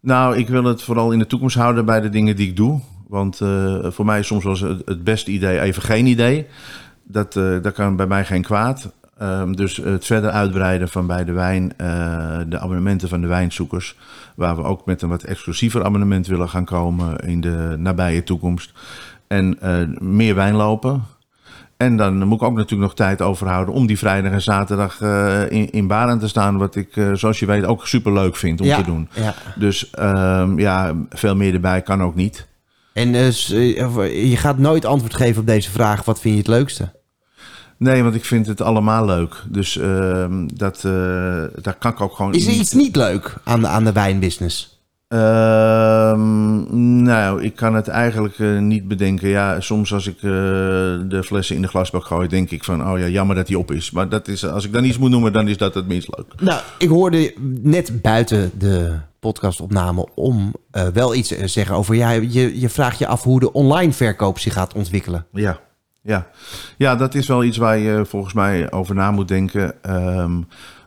Nou, 0.00 0.36
ik 0.36 0.48
wil 0.48 0.64
het 0.64 0.82
vooral 0.82 1.12
in 1.12 1.18
de 1.18 1.26
toekomst 1.26 1.56
houden 1.56 1.84
bij 1.84 2.00
de 2.00 2.08
dingen 2.08 2.36
die 2.36 2.48
ik 2.48 2.56
doe. 2.56 2.80
Want 3.06 3.40
eh, 3.40 3.76
voor 3.82 4.04
mij 4.04 4.18
is 4.18 4.26
soms 4.26 4.44
wel 4.44 4.52
eens 4.52 4.62
het, 4.62 4.82
het 4.84 5.04
beste 5.04 5.30
idee 5.30 5.60
even 5.60 5.82
geen 5.82 6.06
idee. 6.06 6.46
Dat, 7.02 7.36
eh, 7.36 7.62
dat 7.62 7.72
kan 7.72 7.96
bij 7.96 8.06
mij 8.06 8.24
geen 8.24 8.42
kwaad. 8.42 8.92
Ehm, 9.18 9.52
dus 9.52 9.76
het 9.76 10.06
verder 10.06 10.30
uitbreiden 10.30 10.88
van 10.88 11.06
bij 11.06 11.24
de 11.24 11.32
wijn, 11.32 11.72
eh, 11.76 11.86
de 12.48 12.58
abonnementen 12.58 13.08
van 13.08 13.20
de 13.20 13.26
wijnzoekers. 13.26 13.96
Waar 14.34 14.56
we 14.56 14.62
ook 14.62 14.86
met 14.86 15.02
een 15.02 15.08
wat 15.08 15.22
exclusiever 15.22 15.84
abonnement 15.84 16.26
willen 16.26 16.48
gaan 16.48 16.64
komen 16.64 17.18
in 17.18 17.40
de 17.40 17.74
nabije 17.78 18.22
toekomst. 18.22 18.72
En 19.26 19.58
meer 19.98 20.34
wijn 20.34 20.54
lopen. 20.54 21.02
En 21.76 21.96
dan 21.96 22.26
moet 22.26 22.40
ik 22.40 22.46
ook 22.46 22.56
natuurlijk 22.56 22.82
nog 22.82 22.94
tijd 22.94 23.22
overhouden 23.22 23.74
om 23.74 23.86
die 23.86 23.98
vrijdag 23.98 24.32
en 24.32 24.42
zaterdag 24.42 25.00
in, 25.50 25.70
in 25.70 25.86
Baren 25.86 26.18
te 26.18 26.28
staan. 26.28 26.56
Wat 26.56 26.76
ik, 26.76 27.02
zoals 27.12 27.38
je 27.38 27.46
weet, 27.46 27.64
ook 27.64 27.86
super 27.86 28.12
leuk 28.12 28.36
vind 28.36 28.60
om 28.60 28.66
ja, 28.66 28.76
te 28.76 28.82
doen. 28.82 29.08
Ja. 29.12 29.34
Dus 29.54 29.90
ehm, 29.90 30.58
ja, 30.58 30.94
veel 31.10 31.36
meer 31.36 31.54
erbij 31.54 31.82
kan 31.82 32.02
ook 32.02 32.14
niet. 32.14 32.46
En 32.96 33.12
dus, 33.12 33.46
je 33.46 34.36
gaat 34.36 34.58
nooit 34.58 34.84
antwoord 34.84 35.14
geven 35.14 35.40
op 35.40 35.46
deze 35.46 35.70
vraag. 35.70 36.04
Wat 36.04 36.20
vind 36.20 36.34
je 36.34 36.40
het 36.40 36.48
leukste? 36.48 36.92
Nee, 37.78 38.02
want 38.02 38.14
ik 38.14 38.24
vind 38.24 38.46
het 38.46 38.60
allemaal 38.60 39.04
leuk. 39.04 39.42
Dus 39.48 39.78
ehm, 39.78 40.46
dat, 40.54 40.80
daar 41.62 41.76
kan 41.78 41.90
ik 41.92 42.00
ook 42.00 42.16
gewoon... 42.16 42.34
Is 42.34 42.46
er 42.46 42.52
iets 42.52 42.72
niet 42.72 42.96
leuk 42.96 43.34
aan 43.44 43.60
de, 43.60 43.66
aan 43.66 43.84
de 43.84 43.92
wijnbusiness? 43.92 44.75
Ehm, 45.08 47.02
nou, 47.02 47.42
ik 47.42 47.56
kan 47.56 47.74
het 47.74 47.88
eigenlijk 47.88 48.38
eh, 48.38 48.58
niet 48.58 48.88
bedenken. 48.88 49.28
Ja, 49.28 49.60
soms 49.60 49.92
als 49.92 50.06
ik 50.06 50.16
eh, 50.16 50.22
de 51.08 51.22
flessen 51.24 51.56
in 51.56 51.62
de 51.62 51.68
glasbak 51.68 52.04
gooi, 52.04 52.28
denk 52.28 52.50
ik 52.50 52.64
van... 52.64 52.90
oh 52.90 52.98
ja, 52.98 53.06
jammer 53.08 53.36
dat 53.36 53.46
die 53.46 53.58
op 53.58 53.70
is. 53.70 53.90
Maar 53.90 54.08
dat 54.08 54.28
is, 54.28 54.46
als 54.46 54.64
ik 54.64 54.72
dan 54.72 54.84
iets 54.84 54.98
moet 54.98 55.10
noemen, 55.10 55.32
dan 55.32 55.48
is 55.48 55.56
dat 55.56 55.74
het 55.74 55.86
minst 55.86 56.08
leuk. 56.16 56.40
Nou, 56.40 56.60
ik 56.78 56.88
hoorde 56.88 57.34
net 57.62 58.02
buiten 58.02 58.50
de 58.58 58.98
podcastopname 59.20 60.08
om 60.14 60.54
eh, 60.70 60.86
wel 60.86 61.14
iets 61.14 61.28
te 61.28 61.48
zeggen 61.48 61.76
over... 61.76 61.94
Ja, 61.94 62.10
je, 62.10 62.60
je 62.60 62.68
vraagt 62.68 62.98
je 62.98 63.06
af 63.06 63.22
hoe 63.22 63.40
de 63.40 63.52
online 63.52 63.92
verkoop 63.92 64.38
zich 64.38 64.52
gaat 64.52 64.74
ontwikkelen. 64.74 65.26
Ja, 65.32 65.60
ja. 66.02 66.26
ja, 66.76 66.96
dat 66.96 67.14
is 67.14 67.26
wel 67.26 67.44
iets 67.44 67.56
waar 67.56 67.78
je 67.78 68.04
volgens 68.06 68.34
mij 68.34 68.72
over 68.72 68.94
na 68.94 69.10
moet 69.10 69.28
denken. 69.28 69.82
Ehm, 69.82 70.40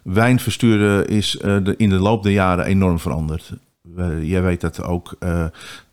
wijn 0.03 0.39
versturen 0.39 1.08
is 1.08 1.36
in 1.77 1.89
de 1.89 1.99
loop 1.99 2.23
der 2.23 2.32
jaren 2.32 2.65
enorm 2.65 2.99
veranderd. 2.99 3.51
We- 3.95 4.28
jij 4.28 4.41
weet 4.41 4.62
dat 4.62 4.84
ook. 4.84 5.15
eh, 5.19 5.45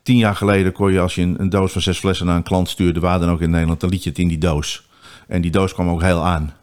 tien 0.03 0.17
jaar 0.17 0.37
geleden 0.37 0.73
kon 0.73 0.93
je 0.93 1.01
als 1.01 1.15
je 1.15 1.23
een, 1.23 1.41
een 1.41 1.49
doos 1.49 1.73
van 1.73 1.83
zes 1.83 1.99
flessen 1.99 2.27
naar 2.27 2.37
een 2.37 2.43
klant 2.43 2.69
stuurde, 2.69 3.01
waar 3.01 3.19
dan 3.21 3.31
ook 3.31 3.41
in 3.41 3.51
Nederland, 3.51 3.81
dan 3.81 3.91
liet 3.91 4.03
je 4.03 4.09
het 4.11 4.19
in 4.19 4.29
die 4.29 4.39
doos. 4.39 4.89
En 5.29 5.41
die 5.43 5.51
doos 5.51 5.73
kwam 5.75 5.89
ook 5.89 6.03
heel 6.03 6.25
aan. 6.25 6.55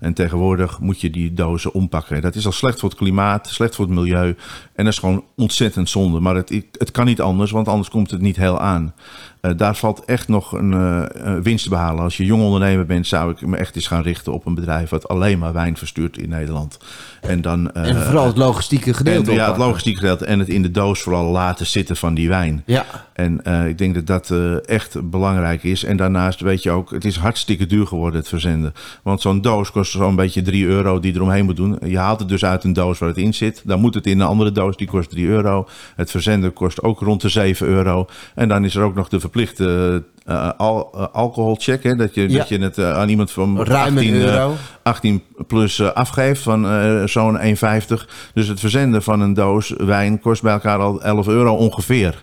En 0.00 0.14
tegenwoordig 0.14 0.78
moet 0.80 1.00
je 1.00 1.10
die 1.10 1.34
dozen 1.34 1.72
ompakken. 1.72 2.22
Dat 2.22 2.34
is 2.34 2.46
al 2.46 2.52
slecht 2.52 2.80
voor 2.80 2.88
het 2.88 2.98
klimaat, 2.98 3.48
slecht 3.48 3.74
voor 3.74 3.84
het 3.84 3.94
milieu. 3.94 4.36
En 4.74 4.84
dat 4.84 4.92
is 4.92 4.98
gewoon 4.98 5.24
ontzettend 5.36 5.88
zonde. 5.88 6.20
Maar 6.20 6.34
het, 6.34 6.62
het 6.78 6.90
kan 6.90 7.04
niet 7.06 7.20
anders, 7.20 7.50
want 7.50 7.68
anders 7.68 7.88
komt 7.90 8.10
het 8.10 8.20
niet 8.20 8.36
heel 8.36 8.60
aan. 8.60 8.94
Eh, 9.40 9.50
daar 9.56 9.76
valt 9.76 10.04
echt 10.04 10.28
nog 10.28 10.52
een 10.52 10.72
eh, 10.72 11.02
eh, 11.02 11.42
winst 11.42 11.64
te 11.64 11.70
behalen. 11.70 12.02
Als 12.02 12.16
je 12.16 12.24
jong 12.24 12.42
ondernemer 12.42 12.86
bent, 12.86 13.06
zou 13.06 13.30
ik 13.30 13.46
me 13.46 13.56
echt 13.56 13.76
eens 13.76 13.86
gaan 13.86 14.02
richten 14.02 14.32
op 14.32 14.46
een 14.46 14.54
bedrijf 14.54 14.90
wat 14.90 15.08
alleen 15.08 15.38
maar 15.38 15.52
wijn 15.52 15.76
verstuurt 15.76 16.18
in 16.18 16.28
Nederland. 16.28 16.78
En 17.20 17.40
dan. 17.40 17.72
en 17.72 18.02
vooral 18.02 18.26
het 18.26 18.36
logistieke 18.36 18.94
gedeelte. 18.94 19.30
en, 19.30 19.36
ja, 19.36 19.40
het 19.40 19.48
oppakken. 19.50 19.66
logistiek 19.66 19.96
gedeelte 19.96 20.24
en 20.24 20.38
het 20.38 20.48
in 20.48 20.62
de 20.62 20.70
doos 20.70 21.00
vooral 21.00 21.24
laten 21.24 21.66
zitten 21.66 21.96
van 21.96 22.14
die 22.14 22.28
wijn. 22.28 22.62
Ja, 22.66 22.84
En 23.12 23.40
ik 23.68 23.78
denk 23.78 23.94
dat 23.94 24.06
dat 24.06 24.60
echt 24.66 25.10
belangrijk 25.10 25.62
is. 25.62 25.84
En 25.84 25.96
daarnaast 25.96 26.40
weet 26.40 26.62
je 26.62 26.70
ook, 26.70 26.90
het 26.90 27.04
is 27.04 27.16
hartstikke 27.16 27.66
duur 27.66 27.86
geworden 27.86 28.20
het 28.20 28.28
verzenden. 28.28 28.72
Want 29.02 29.20
zo'n 29.20 29.40
doos 29.40 29.70
kost 29.70 29.92
zo'n 29.92 30.16
beetje 30.16 30.42
3 30.42 30.66
euro 30.66 31.00
die 31.00 31.14
eromheen 31.14 31.44
moet 31.44 31.56
doen. 31.56 31.78
Je 31.84 31.98
haalt 31.98 32.20
het 32.20 32.28
dus 32.28 32.44
uit 32.44 32.64
een 32.64 32.72
doos 32.72 32.98
waar 32.98 33.08
het 33.08 33.18
in 33.18 33.34
zit. 33.34 33.62
Dan 33.64 33.80
moet 33.80 33.94
het 33.94 34.06
in 34.06 34.20
een 34.20 34.26
andere 34.26 34.52
doos, 34.52 34.76
die 34.76 34.86
kost 34.86 35.10
3 35.10 35.26
euro. 35.26 35.68
Het 35.96 36.10
verzenden 36.10 36.52
kost 36.52 36.82
ook 36.82 37.00
rond 37.00 37.20
de 37.20 37.28
7 37.28 37.66
euro. 37.66 38.06
En 38.34 38.48
dan 38.48 38.64
is 38.64 38.74
er 38.74 38.82
ook 38.82 38.94
nog 38.94 39.08
de 39.08 39.20
verplichte 39.30 40.02
eh, 40.24 40.50
al, 40.56 40.90
eh, 40.94 41.06
alcoholcheck. 41.12 41.82
Hè, 41.82 41.96
dat, 41.96 42.14
je, 42.14 42.30
Ja. 42.30 42.38
dat 42.38 42.48
je 42.48 42.58
het 42.58 42.78
aan 42.78 43.08
iemand 43.08 43.30
van 43.30 43.62
ruim 43.62 43.96
18, 43.96 44.14
een 44.14 44.20
eh, 44.20 44.26
euro. 44.34 44.54
18 44.82 45.22
plus 45.46 45.78
eh, 45.78 45.92
afgeeft 45.92 46.42
van 46.42 46.66
eh, 46.68 47.02
zo'n 47.06 47.38
1,50. 47.38 48.06
Dus 48.34 48.48
het 48.48 48.60
verzenden 48.60 49.02
van 49.02 49.20
een 49.20 49.34
doos 49.34 49.74
wijn 49.76 50.20
kost 50.20 50.42
bij 50.42 50.52
elkaar 50.52 50.78
al 50.78 51.02
11 51.02 51.28
euro 51.28 51.54
ongeveer. 51.54 52.22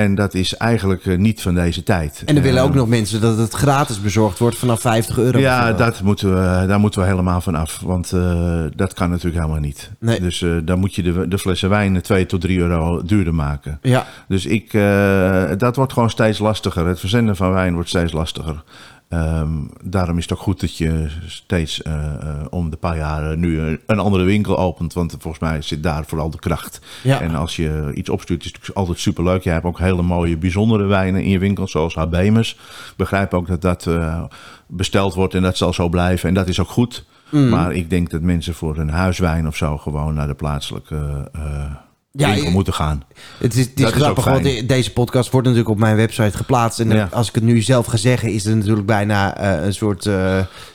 En 0.00 0.14
dat 0.14 0.34
is 0.34 0.56
eigenlijk 0.56 1.06
eh, 1.06 1.18
niet 1.18 1.42
van 1.42 1.54
deze 1.54 1.82
tijd. 1.82 2.22
en 2.26 2.34
dan 2.34 2.42
willen 2.44 2.58
Eh, 2.60 2.64
ook 2.64 2.74
nog 2.74 2.88
mensen 2.88 3.20
dat 3.20 3.38
het 3.38 3.52
gratis 3.52 4.00
bezorgd 4.00 4.38
wordt 4.38 4.56
vanaf 4.56 4.80
50 4.80 5.18
euro. 5.18 5.38
Ja, 5.38 5.72
dat 5.72 6.02
moeten 6.02 6.34
we, 6.34 6.66
daar 6.66 6.80
moeten 6.80 7.00
we 7.00 7.06
helemaal 7.06 7.40
van 7.40 7.54
af. 7.54 7.80
Want 7.84 8.12
eh, 8.12 8.64
dat 8.76 8.94
kan 8.94 9.10
natuurlijk 9.10 9.36
helemaal 9.42 9.60
niet. 9.60 9.90
Nee. 9.98 10.20
Dus 10.20 10.42
eh, 10.42 10.50
dan 10.64 10.78
moet 10.78 10.94
je 10.94 11.02
de, 11.02 11.28
de 11.28 11.38
flessen 11.38 11.68
wijn 11.68 12.00
2 12.02 12.26
tot 12.26 12.40
3 12.40 12.58
euro 12.58 13.02
duurder 13.02 13.34
maken. 13.34 13.78
Ja, 13.82 14.06
Dus 14.28 14.46
ik, 14.46 14.74
eh, 14.74 15.44
dat 15.56 15.76
wordt 15.76 15.92
gewoon 15.92 16.10
steeds 16.10 16.38
lastiger. 16.38 16.86
Het 16.86 17.00
verzenden 17.00 17.36
van 17.36 17.52
wijn 17.52 17.74
wordt 17.74 17.88
steeds 17.88 18.12
lastiger. 18.12 18.62
Ehm, 19.10 19.50
daarom 19.82 20.16
is 20.16 20.22
het 20.22 20.32
ook 20.32 20.38
goed 20.38 20.60
dat 20.60 20.76
je 20.76 21.06
steeds 21.26 21.82
eh, 21.82 21.94
eh, 21.94 22.46
om 22.50 22.70
de 22.70 22.76
paar 22.76 22.96
jaar 22.96 23.36
nu 23.36 23.78
een, 23.86 23.98
andere 23.98 24.24
winkel 24.24 24.58
opent. 24.58 24.92
Want 24.92 25.16
volgens 25.18 25.42
mij 25.42 25.62
zit 25.62 25.82
daar 25.82 26.04
vooral 26.06 26.30
de 26.30 26.38
kracht. 26.38 26.80
Ja. 27.02 27.20
En 27.20 27.34
als 27.34 27.56
je 27.56 27.90
iets 27.94 28.08
opstuurt, 28.08 28.40
is 28.40 28.46
het 28.46 28.54
natuurlijk 28.54 28.78
altijd 28.78 28.98
superleuk. 28.98 29.42
Je 29.42 29.50
hebt 29.50 29.64
ook 29.64 29.78
hele 29.78 30.02
mooie, 30.02 30.36
bijzondere 30.36 30.84
wijnen 30.84 31.22
in 31.22 31.30
je 31.30 31.38
winkel, 31.38 31.68
zoals 31.68 31.94
Habemus. 31.94 32.50
Ik 32.90 32.96
begrijp 32.96 33.34
ook 33.34 33.46
dat 33.46 33.62
dat 33.62 33.86
eh, 33.86 34.24
besteld 34.66 35.14
wordt 35.14 35.34
en 35.34 35.42
dat 35.42 35.56
zal 35.56 35.72
zo 35.72 35.88
blijven. 35.88 36.28
En 36.28 36.34
dat 36.34 36.48
is 36.48 36.60
ook 36.60 36.70
goed. 36.70 37.04
Mm. 37.30 37.48
Maar 37.48 37.72
ik 37.72 37.90
denk 37.90 38.10
dat 38.10 38.20
mensen 38.20 38.54
voor 38.54 38.78
een 38.78 38.90
huiswijn 38.90 39.46
of 39.46 39.56
zo 39.56 39.78
gewoon 39.78 40.14
naar 40.14 40.26
de 40.26 40.34
plaatselijke 40.34 41.30
Ja, 42.12 42.26
winkel 42.26 42.44
je- 42.46 42.50
moeten 42.50 42.72
gaan. 42.74 43.04
Het 43.38 43.54
is, 43.56 43.64
het 43.66 43.80
is 43.80 43.90
grappig, 43.90 44.24
want 44.24 44.68
deze 44.68 44.92
podcast 44.92 45.30
wordt 45.30 45.46
natuurlijk 45.46 45.74
op 45.74 45.80
mijn 45.80 45.96
website 45.96 46.36
geplaatst. 46.36 46.80
En 46.80 46.90
Ja. 46.90 47.08
als 47.12 47.28
ik 47.28 47.34
het 47.34 47.44
nu 47.44 47.62
zelf 47.62 47.86
ga 47.86 47.96
zeggen, 47.96 48.28
is 48.32 48.44
het 48.44 48.54
natuurlijk 48.56 48.86
bijna 48.86 49.36
eh, 49.36 49.64
een 49.64 49.74
soort... 49.74 50.06
eh, 50.06 50.14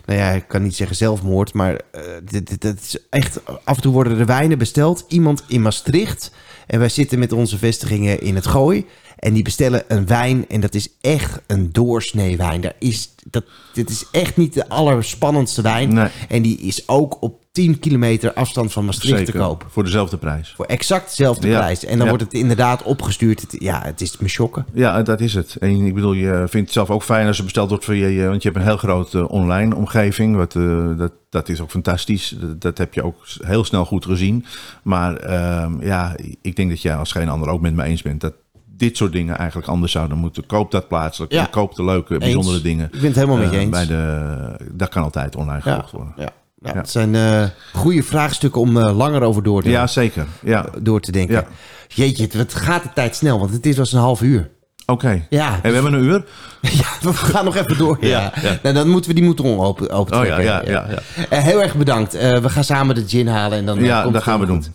nou 0.05 0.19
ja, 0.19 0.29
ik 0.31 0.47
kan 0.47 0.63
niet 0.63 0.75
zeggen 0.75 0.95
zelfmoord, 0.95 1.53
maar 1.53 1.81
eh, 1.91 2.01
dit, 2.23 2.47
dit, 2.47 2.61
dit 2.61 2.81
is 2.81 2.97
echt... 3.09 3.39
Af 3.63 3.75
en 3.75 3.81
toe 3.81 3.93
worden 3.93 4.19
er 4.19 4.25
wijnen 4.25 4.57
besteld. 4.57 5.05
Iemand 5.07 5.43
in 5.47 5.61
Maastricht. 5.61 6.31
En 6.67 6.79
wij 6.79 6.89
zitten 6.89 7.19
met 7.19 7.31
onze 7.31 7.57
vestigingen 7.57 8.21
in 8.21 8.35
het 8.35 8.47
Gooi. 8.47 8.85
En 9.19 9.33
die 9.33 9.43
bestellen 9.43 9.83
een 9.87 10.05
wijn 10.07 10.47
en 10.47 10.59
dat 10.61 10.73
is 10.75 10.89
echt 11.01 11.39
een 11.47 11.69
doorsnee 11.71 12.37
wijn. 12.37 12.61
Daar 12.61 12.73
is, 12.79 13.09
dat, 13.29 13.43
dit 13.73 13.89
is 13.89 14.05
echt 14.11 14.37
niet 14.37 14.53
de 14.53 14.69
allerspannendste 14.69 15.61
wijn. 15.61 15.93
Nee. 15.93 16.07
En 16.29 16.41
die 16.41 16.57
is 16.59 16.87
ook 16.87 17.21
op 17.21 17.43
10 17.55 17.79
kilometer 17.79 18.33
afstand 18.33 18.73
van 18.73 18.85
Maastricht 18.85 19.25
te 19.25 19.31
koop. 19.31 19.65
voor 19.69 19.83
dezelfde 19.83 20.17
prijs. 20.17 20.53
Voor 20.55 20.65
exact 20.65 21.09
dezelfde 21.09 21.47
Ja. 21.47 21.57
prijs. 21.59 21.83
En 21.85 21.91
dan 21.97 21.99
Ja. 22.03 22.07
wordt 22.07 22.23
het 22.23 22.33
inderdaad 22.33 22.83
opgestuurd. 22.83 23.41
Het- 23.41 23.55
ja, 23.59 23.81
het 23.83 24.01
is 24.01 24.17
me 24.17 24.27
schokken. 24.29 24.65
Ja, 24.73 25.01
dat 25.03 25.21
is 25.21 25.33
het. 25.33 25.55
En 25.59 25.69
ik 25.85 25.93
bedoel, 25.93 26.13
je 26.13 26.31
vindt 26.37 26.53
het 26.53 26.71
zelf 26.71 26.89
ook 26.89 27.03
fijn 27.03 27.27
als 27.27 27.35
het 27.35 27.45
besteld 27.45 27.69
wordt 27.69 27.85
voor 27.85 27.95
je, 27.95 28.27
want 28.27 28.43
je 28.43 28.49
hebt 28.49 28.61
een 28.61 28.67
heel 28.67 28.77
grote 28.77 29.29
online 29.29 29.75
omgeving. 29.75 30.35
Wat, 30.35 30.55
eh, 30.55 30.97
dat, 30.97 31.11
dat 31.29 31.49
is 31.49 31.61
ook 31.61 31.69
fantastisch. 31.71 32.35
Dat, 32.39 32.61
dat 32.61 32.77
heb 32.77 32.93
je 32.93 33.03
ook 33.03 33.15
heel 33.45 33.63
snel 33.63 33.85
goed 33.85 34.05
gezien. 34.05 34.45
Maar 34.83 35.15
ehm, 35.15 35.81
ja, 35.85 36.15
ik 36.41 36.55
denk 36.55 36.69
dat 36.69 36.81
jij 36.81 36.95
als 36.95 37.11
geen 37.11 37.29
ander 37.29 37.49
ook 37.49 37.61
met 37.61 37.73
me 37.73 37.83
eens 37.83 38.01
bent 38.01 38.21
dat 38.21 38.33
dit 38.77 38.97
soort 38.97 39.11
dingen 39.11 39.37
eigenlijk 39.37 39.67
anders 39.67 39.91
zouden 39.91 40.17
moeten. 40.17 40.45
Koop 40.45 40.71
dat 40.71 40.87
plaatselijk. 40.87 41.31
Ja. 41.31 41.45
Koop 41.45 41.75
de 41.75 41.83
leuke, 41.83 42.17
bijzondere 42.17 42.61
dingen. 42.61 42.85
Ik 42.85 42.91
ben 42.91 43.03
het 43.05 43.15
helemaal 43.15 43.37
met 43.37 43.49
je 43.49 43.55
Eh, 43.55 43.61
eens. 43.61 43.71
Bij 43.71 43.85
de, 43.87 44.67
dat 44.71 44.89
kan 44.89 45.03
altijd 45.03 45.35
online 45.35 45.61
gekocht 45.61 45.91
worden. 45.91 46.13
ja. 46.17 46.29
Ja. 46.65 46.73
Het 46.73 46.89
zijn 46.89 47.15
eh, 47.15 47.43
goede 47.73 48.03
vraagstukken 48.03 48.61
om 48.61 48.77
eh, 48.77 48.97
langer 48.97 49.21
over 49.21 49.43
door 49.43 49.61
te, 49.61 49.69
Ja, 49.69 49.87
zeker. 49.87 50.25
Ja, 50.41 50.65
door 50.81 50.99
te 50.99 51.11
denken. 51.11 51.35
Ja. 51.35 51.45
Jeetje, 51.87 52.27
het, 52.37 52.53
gaat 52.53 52.83
de 52.83 52.89
tijd 52.93 53.15
snel, 53.15 53.39
want 53.39 53.51
het 53.51 53.65
is 53.65 53.77
was 53.77 53.93
een 53.93 53.99
half 53.99 54.21
uur. 54.21 54.49
oké. 54.85 55.25
Ja, 55.29 55.53
En 55.61 55.69
we 55.69 55.73
hebben 55.73 55.93
een 55.93 56.03
uur? 56.03 56.25
ja, 56.61 56.87
we 57.01 57.13
gaan 57.13 57.45
nog 57.45 57.55
even 57.55 57.77
door. 57.77 57.97
Ja. 57.99 58.07
Ja, 58.09 58.31
ja. 58.41 58.57
Nou, 58.63 58.75
dan 58.75 58.89
moeten 58.89 59.09
we 59.09 59.15
die 59.15 59.25
mouton 59.25 59.59
open, 59.59 59.89
open 59.89 60.19
Oh 60.19 60.25
ja, 60.25 60.39
ja, 60.39 60.61
ja. 60.65 60.87
ja. 60.89 61.25
Eh, 61.29 61.43
heel 61.43 61.61
erg 61.61 61.75
bedankt. 61.75 62.13
We 62.13 62.49
gaan 62.49 62.63
samen 62.63 62.95
de 62.95 63.07
gin 63.07 63.27
halen 63.27 63.57
en 63.57 63.65
dan 63.65 63.83
Ja, 63.83 64.01
komt 64.01 64.13
dat 64.13 64.23
gaan 64.23 64.39
we 64.39 64.45
doen. 64.45 64.65